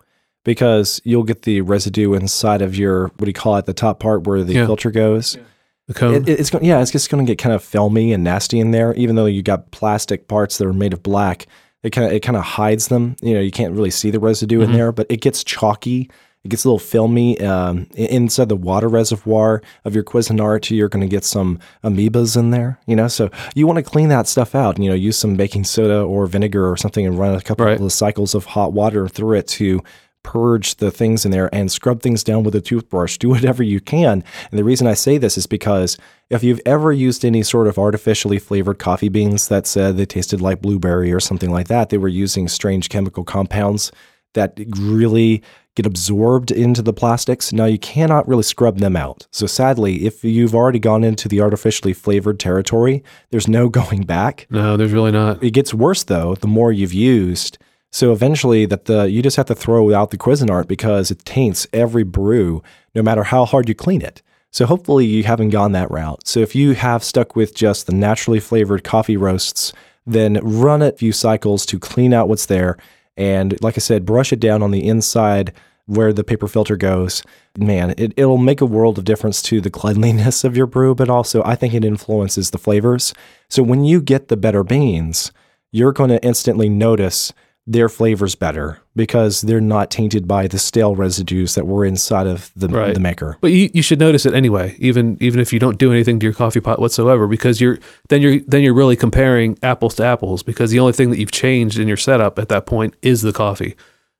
because 0.44 1.00
you'll 1.04 1.22
get 1.22 1.42
the 1.42 1.62
residue 1.62 2.12
inside 2.14 2.60
of 2.62 2.76
your 2.76 3.04
what 3.08 3.20
do 3.20 3.26
you 3.28 3.32
call 3.32 3.56
it, 3.56 3.64
the 3.66 3.72
top 3.74 3.98
part 4.00 4.26
where 4.26 4.42
the 4.44 4.54
Yeah. 4.54 4.66
filter 4.66 4.90
goes. 4.90 5.38
The 5.86 5.94
cone. 5.94 6.14
It, 6.14 6.28
it's 6.28 6.50
going, 6.50 6.64
yeah, 6.64 6.80
it's 6.82 6.90
just 6.92 7.10
going 7.10 7.24
to 7.24 7.30
get 7.30 7.38
kind 7.38 7.54
of 7.54 7.64
filmy 7.64 8.12
and 8.12 8.22
nasty 8.22 8.60
in 8.60 8.70
there. 8.70 8.94
Even 8.94 9.16
though 9.16 9.26
you 9.26 9.42
got 9.42 9.70
plastic 9.70 10.28
parts 10.28 10.58
that 10.58 10.66
are 10.66 10.72
made 10.74 10.92
of 10.92 11.02
black, 11.02 11.46
it 11.82 11.90
kind 11.90 12.06
of 12.06 12.12
it 12.12 12.20
kind 12.20 12.36
of 12.36 12.44
hides 12.44 12.88
them. 12.88 13.16
You 13.22 13.34
know, 13.34 13.40
you 13.40 13.50
can't 13.50 13.74
really 13.74 13.90
see 13.90 14.10
the 14.10 14.20
residue 14.20 14.60
in 14.60 14.72
there, 14.72 14.92
but 14.92 15.06
it 15.10 15.20
gets 15.20 15.42
chalky. 15.44 16.10
It 16.42 16.48
gets 16.48 16.64
a 16.64 16.68
little 16.68 16.78
filmy 16.78 17.38
um, 17.42 17.86
inside 17.94 18.48
the 18.48 18.56
water 18.56 18.88
reservoir 18.88 19.60
of 19.84 19.94
your 19.94 20.02
Cuisinart. 20.04 20.74
You're 20.74 20.88
going 20.88 21.02
to 21.02 21.06
get 21.06 21.22
some 21.24 21.58
amoebas 21.84 22.34
in 22.34 22.50
there. 22.50 22.78
You 22.86 22.96
know, 22.96 23.08
so 23.08 23.28
you 23.54 23.66
want 23.66 23.76
to 23.76 23.82
clean 23.82 24.08
that 24.08 24.26
stuff 24.26 24.54
out. 24.54 24.78
You 24.78 24.88
know, 24.88 24.94
use 24.94 25.18
some 25.18 25.36
baking 25.36 25.64
soda 25.64 26.00
or 26.00 26.26
vinegar 26.26 26.66
or 26.70 26.78
something 26.78 27.06
and 27.06 27.18
run 27.18 27.34
a 27.34 27.42
couple 27.42 27.66
Right. 27.66 27.78
of 27.78 27.92
cycles 27.92 28.34
of 28.34 28.46
hot 28.46 28.72
water 28.72 29.06
through 29.06 29.36
it 29.36 29.48
to 29.48 29.82
purge 30.22 30.76
the 30.76 30.90
things 30.90 31.24
in 31.24 31.30
there 31.30 31.52
and 31.54 31.70
scrub 31.72 32.02
things 32.02 32.22
down 32.22 32.42
with 32.42 32.54
a 32.54 32.60
toothbrush. 32.60 33.18
Do 33.18 33.28
whatever 33.30 33.62
you 33.62 33.80
can. 33.80 34.24
And 34.50 34.58
the 34.58 34.64
reason 34.64 34.86
I 34.86 34.94
say 34.94 35.18
this 35.18 35.38
is 35.38 35.46
because 35.46 35.96
if 36.28 36.44
you've 36.44 36.60
ever 36.66 36.92
used 36.92 37.24
any 37.24 37.42
sort 37.42 37.66
of 37.66 37.78
artificially 37.78 38.38
flavored 38.38 38.78
coffee 38.78 39.08
beans 39.08 39.48
that 39.48 39.66
said 39.66 39.96
they 39.96 40.06
tasted 40.06 40.40
like 40.40 40.62
blueberry 40.62 41.12
or 41.12 41.20
something 41.20 41.50
like 41.50 41.68
that, 41.68 41.88
they 41.88 41.98
were 41.98 42.08
using 42.08 42.48
strange 42.48 42.88
chemical 42.88 43.24
compounds 43.24 43.90
that 44.34 44.58
really 44.78 45.42
get 45.76 45.86
absorbed 45.86 46.50
into 46.50 46.82
the 46.82 46.92
plastics. 46.92 47.52
Now 47.52 47.64
you 47.64 47.78
cannot 47.78 48.28
really 48.28 48.42
scrub 48.42 48.78
them 48.78 48.96
out. 48.96 49.26
So 49.30 49.46
sadly, 49.46 50.04
if 50.04 50.24
you've 50.24 50.54
already 50.54 50.78
gone 50.78 51.04
into 51.04 51.28
the 51.28 51.40
artificially 51.40 51.92
flavored 51.92 52.38
territory, 52.38 53.02
there's 53.30 53.48
no 53.48 53.68
going 53.80 54.02
back. 54.02 54.46
no, 54.50 54.76
there's 54.76 54.92
really 54.92 55.12
not. 55.12 55.42
It 55.42 55.52
gets 55.52 55.72
worse 55.72 56.04
though, 56.04 56.34
the 56.34 56.48
more 56.48 56.72
you've 56.72 56.92
used. 56.94 57.58
So 57.90 58.12
eventually 58.12 58.66
that 58.66 58.84
the 58.84 59.10
you 59.10 59.22
just 59.22 59.36
have 59.36 59.46
to 59.46 59.54
throw 59.54 59.92
out 59.94 60.10
the 60.10 60.18
Cuisinart 60.18 60.68
because 60.68 61.10
it 61.10 61.24
taints 61.24 61.66
every 61.72 62.04
brew 62.04 62.62
no 62.94 63.02
matter 63.02 63.24
how 63.24 63.44
hard 63.44 63.68
you 63.68 63.74
clean 63.74 64.02
it. 64.02 64.22
So 64.52 64.66
hopefully 64.66 65.06
you 65.06 65.24
haven't 65.24 65.50
gone 65.50 65.72
that 65.72 65.90
route. 65.90 66.26
So 66.26 66.40
if 66.40 66.54
you 66.54 66.72
have 66.72 67.04
stuck 67.04 67.36
with 67.36 67.54
just 67.54 67.86
the 67.86 67.94
naturally 67.94 68.40
flavored 68.40 68.82
coffee 68.82 69.16
roasts, 69.16 69.72
then 70.06 70.40
run 70.42 70.82
it 70.82 70.94
a 70.94 70.98
few 70.98 71.12
cycles 71.12 71.64
to 71.66 71.78
clean 71.78 72.12
out 72.12 72.28
what's 72.28 72.46
there 72.46 72.76
and 73.16 73.60
like 73.62 73.76
I 73.76 73.80
said, 73.80 74.06
brush 74.06 74.32
it 74.32 74.40
down 74.40 74.62
on 74.62 74.70
the 74.70 74.86
inside 74.86 75.52
where 75.84 76.12
the 76.12 76.24
paper 76.24 76.48
filter 76.48 76.76
goes. 76.76 77.22
Man, 77.58 77.94
it, 77.98 78.14
it'll 78.16 78.38
make 78.38 78.60
a 78.60 78.66
world 78.66 78.96
of 78.96 79.04
difference 79.04 79.42
to 79.42 79.60
the 79.60 79.70
cleanliness 79.80 80.42
of 80.44 80.56
your 80.56 80.66
brew, 80.66 80.94
but 80.94 81.10
also 81.10 81.42
I 81.44 81.54
think 81.54 81.74
it 81.74 81.84
influences 81.84 82.50
the 82.50 82.58
flavors. 82.58 83.12
So 83.48 83.62
when 83.62 83.84
you 83.84 84.00
get 84.00 84.28
the 84.28 84.36
better 84.36 84.64
beans, 84.64 85.32
you're 85.70 85.92
going 85.92 86.10
to 86.10 86.24
instantly 86.24 86.68
notice 86.68 87.32
their 87.70 87.88
flavors 87.88 88.34
better 88.34 88.80
because 88.96 89.42
they're 89.42 89.60
not 89.60 89.92
tainted 89.92 90.26
by 90.26 90.48
the 90.48 90.58
stale 90.58 90.96
residues 90.96 91.54
that 91.54 91.68
were 91.68 91.84
inside 91.84 92.26
of 92.26 92.50
the, 92.56 92.66
Right. 92.66 92.94
the 92.94 92.98
maker. 93.00 93.38
But 93.40 93.52
you, 93.52 93.70
you 93.72 93.80
should 93.80 94.00
notice 94.00 94.26
it 94.26 94.34
anyway, 94.34 94.74
even 94.80 95.16
even 95.20 95.38
if 95.38 95.52
you 95.52 95.60
don't 95.60 95.78
do 95.78 95.92
anything 95.92 96.18
to 96.18 96.26
your 96.26 96.32
coffee 96.34 96.58
pot 96.60 96.80
whatsoever, 96.80 97.28
because 97.28 97.60
you're 97.60 97.78
then 98.08 98.22
you're 98.22 98.40
then 98.40 98.62
you're 98.62 98.74
really 98.74 98.96
comparing 98.96 99.56
apples 99.62 99.94
to 99.96 100.04
apples 100.04 100.42
because 100.42 100.72
the 100.72 100.80
only 100.80 100.92
thing 100.92 101.10
that 101.10 101.20
you've 101.20 101.30
changed 101.30 101.78
in 101.78 101.86
your 101.86 101.96
setup 101.96 102.40
at 102.40 102.48
that 102.48 102.66
point 102.66 102.94
is 103.02 103.22
the 103.22 103.32
coffee. 103.32 103.76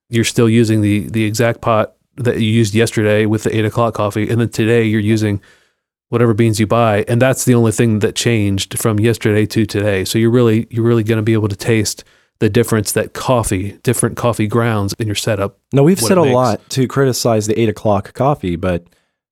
You're 0.09 0.25
still 0.25 0.49
using 0.49 0.81
the 0.81 1.09
the 1.09 1.25
exact 1.25 1.61
pot 1.61 1.95
that 2.17 2.39
you 2.39 2.47
used 2.49 2.73
yesterday 2.73 3.27
with 3.27 3.43
the 3.43 3.57
eight 3.57 3.65
o'clock 3.65 3.95
coffee, 3.95 4.29
and 4.31 4.41
then 4.41 4.51
today 4.51 4.85
you're 4.85 5.01
using 5.01 5.41
whatever 6.09 6.35
beans 6.35 6.61
you 6.61 6.69
buy, 6.69 7.05
and 7.09 7.21
that's 7.21 7.45
the 7.47 7.55
only 7.55 7.73
thing 7.73 7.99
that 8.01 8.15
changed 8.15 8.79
from 8.79 9.01
yesterday 9.01 9.45
to 9.47 9.67
today. 9.67 10.05
So 10.05 10.19
you're 10.21 10.31
really 10.31 10.69
you're 10.71 10.85
really 10.85 11.03
going 11.05 11.19
to 11.19 11.23
be 11.23 11.33
able 11.33 11.49
to 11.49 11.57
taste 11.57 12.05
the 12.41 12.49
difference 12.49 12.93
that 12.93 13.13
coffee, 13.13 13.79
different 13.83 14.17
coffee 14.17 14.47
grounds 14.47 14.95
in 14.99 15.07
your 15.07 15.15
setup. 15.15 15.59
No, 15.73 15.83
we've 15.83 16.01
said 16.01 16.19
a 16.19 16.23
makes. 16.23 16.35
lot 16.35 16.71
to 16.71 16.89
criticize 16.89 17.47
the 17.47 17.59
eight 17.61 17.69
o'clock 17.69 18.13
coffee, 18.15 18.57
but 18.57 18.87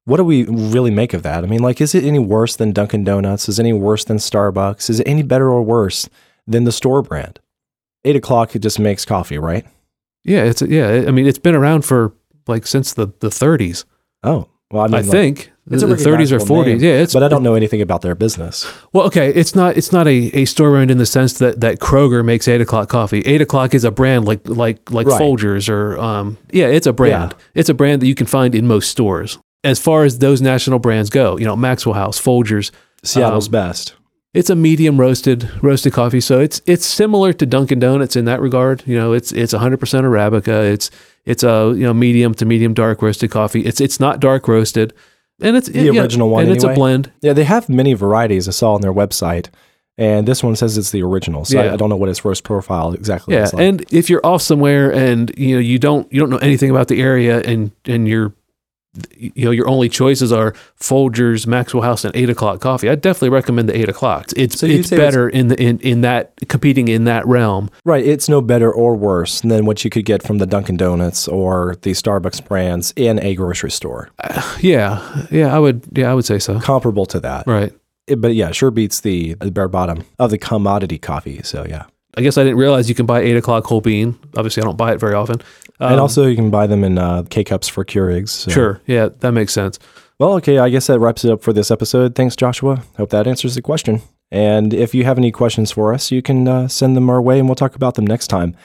what 0.04 0.18
do 0.18 0.24
we 0.24 0.44
really 0.44 0.90
make 0.90 1.12
of 1.14 1.22
that? 1.22 1.42
I 1.42 1.46
mean, 1.46 1.60
like, 1.60 1.80
is 1.80 1.94
it 1.94 2.04
any 2.04 2.18
worse 2.18 2.56
than 2.56 2.72
Dunkin' 2.72 3.04
Donuts? 3.04 3.48
Is 3.48 3.58
it 3.58 3.62
any 3.62 3.72
worse 3.72 4.04
than 4.04 4.18
Starbucks? 4.18 4.88
Is 4.88 5.00
it 5.00 5.08
any 5.08 5.22
better 5.22 5.50
or 5.50 5.62
worse 5.62 6.08
than 6.46 6.64
the 6.64 6.72
store 6.72 7.02
brand? 7.02 7.40
Eight 8.04 8.16
o'clock, 8.16 8.54
it 8.54 8.60
just 8.60 8.78
makes 8.78 9.04
coffee, 9.04 9.38
right? 9.38 9.66
Yeah, 10.24 10.44
it's 10.44 10.62
yeah. 10.62 11.04
I 11.06 11.10
mean, 11.10 11.26
it's 11.26 11.38
been 11.38 11.54
around 11.54 11.84
for 11.84 12.12
like 12.46 12.66
since 12.66 12.92
the 12.92 13.06
the 13.20 13.28
30s. 13.28 13.84
Oh, 14.22 14.48
well, 14.70 14.82
I 14.82 14.86
mean, 14.86 14.94
I 14.94 15.00
like, 15.00 15.10
think 15.10 15.52
it's 15.70 15.82
a 15.82 15.86
the 15.86 15.94
30s 15.96 16.32
or 16.32 16.38
40s. 16.38 16.66
name, 16.66 16.78
Yeah, 16.80 17.02
it's 17.02 17.12
but 17.14 17.22
I 17.22 17.28
don't 17.28 17.42
know 17.42 17.54
anything 17.54 17.80
about 17.82 18.02
their 18.02 18.14
business. 18.14 18.66
well, 18.92 19.06
okay. 19.06 19.30
It's 19.34 19.54
not 19.54 19.76
it's 19.76 19.92
not 19.92 20.06
a, 20.06 20.30
a 20.36 20.44
store 20.44 20.70
brand 20.70 20.90
in 20.90 20.98
the 20.98 21.06
sense 21.06 21.34
that 21.38 21.60
that 21.60 21.78
Kroger 21.78 22.24
makes 22.24 22.48
eight 22.48 22.60
o'clock 22.60 22.88
coffee. 22.88 23.20
Eight 23.20 23.40
o'clock 23.40 23.74
is 23.74 23.84
a 23.84 23.90
brand 23.90 24.24
like 24.26 24.46
like 24.48 24.90
like 24.90 25.06
Right. 25.06 25.20
Folgers 25.20 25.68
or 25.68 25.98
um 25.98 26.38
yeah, 26.52 26.66
it's 26.66 26.86
a 26.86 26.92
brand. 26.92 27.34
It's 27.54 27.68
a 27.68 27.74
brand 27.74 28.02
that 28.02 28.06
you 28.06 28.14
can 28.14 28.26
find 28.26 28.54
in 28.54 28.66
most 28.66 28.90
stores. 28.90 29.38
As 29.64 29.78
far 29.80 30.04
as 30.04 30.18
those 30.20 30.40
national 30.40 30.78
brands 30.78 31.10
go, 31.10 31.36
you 31.36 31.44
know, 31.44 31.56
Maxwell 31.56 31.94
House, 31.94 32.20
Folgers, 32.20 32.70
Seattle's 33.02 33.48
Um, 33.48 33.52
best. 33.52 33.94
it's 34.34 34.50
a 34.50 34.54
medium 34.54 34.98
roasted 35.00 35.50
roasted 35.62 35.92
coffee, 35.92 36.20
so 36.20 36.38
it's 36.40 36.62
it's 36.66 36.86
similar 36.86 37.32
to 37.32 37.44
Dunkin' 37.44 37.80
Donuts 37.80 38.14
in 38.16 38.24
that 38.26 38.40
regard. 38.40 38.84
You 38.86 38.96
know, 38.96 39.12
it's 39.12 39.32
it's 39.32 39.52
100% 39.52 39.78
arabica. 40.04 40.70
It's 40.72 40.90
it's 41.26 41.42
a 41.42 41.74
you 41.76 41.82
know 41.82 41.92
medium 41.92 42.34
to 42.34 42.44
medium 42.46 42.72
dark 42.72 43.02
roasted 43.02 43.30
coffee. 43.30 43.62
It's 43.66 43.80
it's 43.80 43.98
not 43.98 44.20
dark 44.20 44.46
roasted, 44.48 44.92
and 45.40 45.56
it's 45.56 45.68
The 45.68 45.82
yeah, 45.92 46.02
original 46.02 46.30
one 46.30 46.44
and 46.44 46.52
it's 46.52 46.64
a 46.64 46.74
blend. 46.74 47.12
Yeah, 47.22 47.32
they 47.32 47.44
have 47.44 47.68
many 47.68 47.94
varieties 47.94 48.48
I 48.48 48.52
saw 48.52 48.74
on 48.74 48.80
their 48.80 48.92
website. 48.92 49.48
And 50.00 50.28
this 50.28 50.44
one 50.44 50.54
says 50.54 50.78
it's 50.78 50.92
the 50.92 51.02
original, 51.02 51.44
so 51.44 51.58
I, 51.58 51.64
Yeah. 51.64 51.72
I 51.72 51.76
don't 51.76 51.88
know 51.88 51.96
what 51.96 52.08
its 52.08 52.24
roast 52.24 52.44
profile 52.44 52.92
exactly 52.92 53.34
Yeah, 53.34 53.42
is 53.44 53.52
like. 53.52 53.62
and 53.62 53.84
if 53.92 54.08
you're 54.08 54.24
off 54.24 54.42
somewhere 54.42 54.92
and 54.92 55.32
you 55.36 55.56
know 55.56 55.60
you 55.60 55.80
don't 55.80 56.10
you 56.12 56.20
don't 56.20 56.30
know 56.30 56.36
anything 56.38 56.70
about 56.70 56.86
the 56.86 57.02
area 57.02 57.40
and 57.40 57.72
and 57.84 58.06
you're 58.06 58.32
you 59.16 59.44
know 59.44 59.50
your 59.50 59.68
only 59.68 59.88
choices 59.88 60.32
are 60.32 60.52
Folgers, 60.80 61.46
Maxwell 61.46 61.82
House, 61.82 62.04
and 62.04 62.14
eight 62.16 62.30
o'clock 62.30 62.60
coffee. 62.60 62.88
I 62.88 62.94
definitely 62.94 63.30
recommend 63.30 63.68
the 63.68 63.76
eight 63.76 63.88
o'clock. 63.88 64.26
It's 64.36 64.58
So 64.60 64.66
it's 64.66 64.88
say 64.88 64.96
it's- 64.96 65.06
better 65.06 65.28
in 65.28 65.48
the 65.48 65.60
in, 65.60 65.78
in 65.80 66.00
that 66.02 66.32
competing 66.48 66.88
in 66.88 67.04
that 67.04 67.26
realm. 67.26 67.70
right, 67.84 68.04
it's 68.04 68.28
no 68.28 68.40
better 68.40 68.72
or 68.72 68.94
worse 68.96 69.40
than 69.40 69.66
what 69.66 69.84
you 69.84 69.90
could 69.90 70.04
get 70.04 70.22
from 70.22 70.38
the 70.38 70.46
Dunkin' 70.46 70.76
Donuts 70.76 71.28
or 71.28 71.76
the 71.82 71.90
Starbucks 71.92 72.44
brands 72.46 72.92
in 72.96 73.18
a 73.22 73.34
grocery 73.34 73.70
store. 73.70 74.10
Uh, 74.20 74.56
yeah, 74.60 75.26
yeah, 75.30 75.54
I 75.54 75.58
would 75.58 75.82
yeah 75.92 76.10
I 76.10 76.14
would 76.14 76.24
say 76.24 76.38
so. 76.38 76.58
Comparable 76.60 77.06
to 77.06 77.20
that. 77.20 77.46
Right. 77.46 77.72
It- 78.06 78.20
but 78.20 78.34
yeah, 78.34 78.52
sure 78.52 78.70
beats 78.70 79.00
the, 79.00 79.34
the 79.34 79.50
bare 79.50 79.68
bottom 79.68 80.04
of 80.18 80.30
the 80.30 80.38
commodity 80.38 80.98
coffee. 80.98 81.40
So 81.42 81.66
yeah. 81.68 81.84
I 82.16 82.22
guess 82.22 82.38
I 82.38 82.42
didn't 82.44 82.58
realize 82.58 82.88
you 82.88 82.94
can 82.94 83.06
buy 83.06 83.20
eight 83.20 83.36
o'clock 83.36 83.64
whole 83.66 83.80
bean. 83.80 84.18
Obviously, 84.36 84.62
I 84.62 84.64
don't 84.66 84.76
buy 84.78 84.92
it 84.92 84.98
very 85.00 85.14
often. 85.14 85.40
and 85.78 85.94
Um, 85.94 86.00
also 86.00 86.26
you 86.26 86.34
can 86.36 86.50
buy 86.50 86.66
them 86.66 86.82
in 86.84 86.98
uh, 86.98 87.22
K 87.30 87.44
cups 87.44 87.68
for 87.68 87.84
Keurigs. 87.84 88.30
So. 88.30 88.50
sure, 88.50 88.80
yeah, 88.86 89.08
that 89.20 89.32
makes 89.32 89.52
sense. 89.52 89.78
Well, 90.18 90.32
okay, 90.34 90.58
I 90.58 90.68
guess 90.68 90.88
that 90.88 90.98
wraps 90.98 91.24
it 91.24 91.30
up 91.30 91.42
for 91.42 91.52
this 91.52 91.70
episode. 91.70 92.14
Thanks, 92.16 92.34
Joshua. 92.34 92.82
Hope 92.96 93.10
that 93.10 93.26
answers 93.28 93.54
the 93.54 93.62
question. 93.62 94.00
And 94.32 94.74
if 94.74 94.94
you 94.94 95.04
have 95.04 95.16
any 95.16 95.30
questions 95.30 95.70
for 95.70 95.94
us, 95.94 96.10
you 96.10 96.22
can 96.22 96.48
uh, 96.48 96.66
send 96.68 96.96
them 96.96 97.08
our 97.08 97.22
way 97.22 97.38
and 97.38 97.46
we'll 97.48 97.54
talk 97.54 97.76
about 97.76 97.94
them 97.94 98.06
next 98.06 98.26
time. 98.26 98.56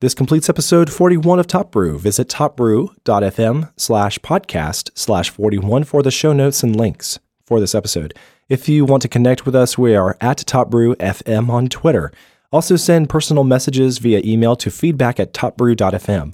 This 0.00 0.14
completes 0.14 0.48
episode 0.48 0.90
41 0.90 1.38
of 1.40 1.46
Top 1.46 1.70
Brew. 1.72 1.98
Visit 1.98 2.28
topbrew.fm 2.28 3.70
slash 3.76 4.18
podcast 4.20 4.90
slash 4.94 5.30
41 5.30 5.84
for 5.84 6.02
the 6.02 6.10
show 6.10 6.32
notes 6.32 6.62
and 6.62 6.74
links 6.76 7.18
for 7.44 7.60
this 7.60 7.74
episode. 7.74 8.14
If 8.48 8.68
you 8.68 8.84
want 8.84 9.02
to 9.02 9.08
connect 9.08 9.44
with 9.44 9.54
us, 9.54 9.76
we 9.76 9.94
are 9.94 10.16
at 10.20 10.38
Top 10.38 10.70
Brew 10.70 10.94
FM 10.96 11.48
on 11.50 11.68
Twitter. 11.68 12.12
Also 12.52 12.76
send 12.76 13.08
personal 13.08 13.44
messages 13.44 13.98
via 13.98 14.20
email 14.24 14.56
to 14.56 14.70
feedback 14.70 15.20
at 15.20 15.32
topbrew.fm. 15.32 16.32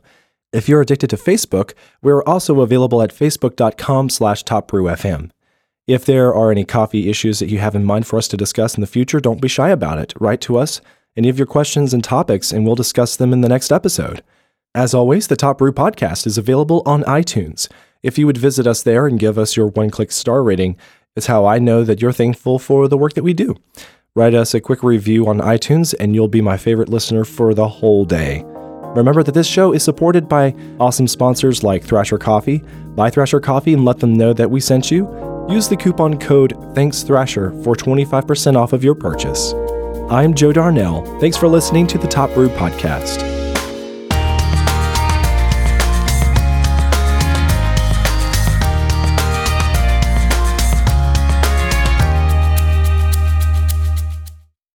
If 0.53 0.69
you're 0.69 0.81
addicted 0.81 1.11
to 1.11 1.17
Facebook, 1.17 1.75
we're 2.03 2.23
also 2.25 2.61
available 2.61 3.03
at 3.03 3.13
facebook.com 3.13 4.09
slash 4.09 4.43
topbrewfm. 4.45 5.31
If 5.87 6.05
there 6.05 6.35
are 6.35 6.51
any 6.51 6.65
coffee 6.65 7.11
issues 7.11 7.39
that 7.39 7.51
you 7.51 7.59
have 7.59 7.75
in 7.75 7.85
mind 7.85 8.07
for 8.07 8.17
us 8.17 8.27
to 8.29 8.37
discuss 8.37 8.75
in 8.75 8.81
the 8.81 8.87
future, 8.87 9.21
don't 9.21 9.41
be 9.41 9.49
shy 9.49 9.69
about 9.69 9.99
it. 9.99 10.15
Write 10.19 10.41
to 10.43 10.57
us 10.57 10.81
any 11.17 11.29
of 11.29 11.39
your 11.39 11.47
questions 11.47 11.93
and 11.95 12.03
topics, 12.03 12.53
and 12.53 12.65
we'll 12.65 12.75
discuss 12.75 13.17
them 13.17 13.33
in 13.33 13.41
the 13.41 13.49
next 13.49 13.71
episode. 13.71 14.23
As 14.75 14.95
always, 14.95 15.29
the 15.29 15.37
Top 15.37 15.59
Brew 15.59 15.73
podcast 15.73 16.27
is 16.27 16.37
available 16.39 16.83
on 16.85 17.03
iTunes. 17.05 17.69
If 18.03 18.19
you 18.19 18.27
would 18.27 18.37
visit 18.37 18.67
us 18.67 18.83
there 18.83 19.07
and 19.07 19.19
give 19.19 19.39
us 19.39 19.57
your 19.57 19.69
one 19.69 19.91
click 19.91 20.13
star 20.13 20.43
rating, 20.43 20.77
it's 21.15 21.27
how 21.27 21.47
I 21.47 21.59
know 21.59 21.85
that 21.85 22.03
you're 22.03 22.13
thankful 22.13 22.59
for 22.59 22.89
the 22.89 22.99
work 22.99 23.15
that 23.15 23.23
we 23.25 23.33
do. 23.33 23.57
Write 24.17 24.33
us 24.33 24.55
a 24.55 24.63
quick 24.63 24.83
review 24.83 25.29
on 25.29 25.41
iTunes, 25.41 25.95
and 26.01 26.15
you'll 26.15 26.27
be 26.27 26.41
my 26.41 26.57
favorite 26.57 26.89
listener 26.89 27.23
for 27.23 27.53
the 27.53 27.69
whole 27.69 28.07
day. 28.07 28.43
Remember 28.47 29.23
that 29.23 29.33
this 29.33 29.47
show 29.47 29.75
is 29.75 29.83
supported 29.83 30.27
by 30.27 30.55
awesome 30.81 31.07
sponsors 31.07 31.63
like 31.63 31.85
Thrasher 31.85 32.17
Coffee. 32.17 32.63
Buy 32.95 33.11
Thrasher 33.11 33.41
Coffee 33.41 33.75
and 33.75 33.85
let 33.85 33.99
them 33.99 34.15
know 34.15 34.33
that 34.33 34.51
we 34.51 34.59
sent 34.59 34.91
you. 34.91 35.07
Use 35.51 35.69
the 35.69 35.77
coupon 35.77 36.19
code 36.19 36.55
ThanksThrasher 36.75 37.63
for 37.63 37.77
25% 37.77 38.57
off 38.57 38.73
of 38.73 38.83
your 38.83 38.95
purchase. 38.95 39.53
I'm 40.09 40.33
Joe 40.33 40.51
Darnell. 40.51 41.05
Thanks 41.21 41.37
for 41.37 41.47
listening 41.47 41.87
to 41.89 41.99
the 41.99 42.09
Top 42.09 42.33
Brew 42.33 42.49
Podcast. 42.49 43.36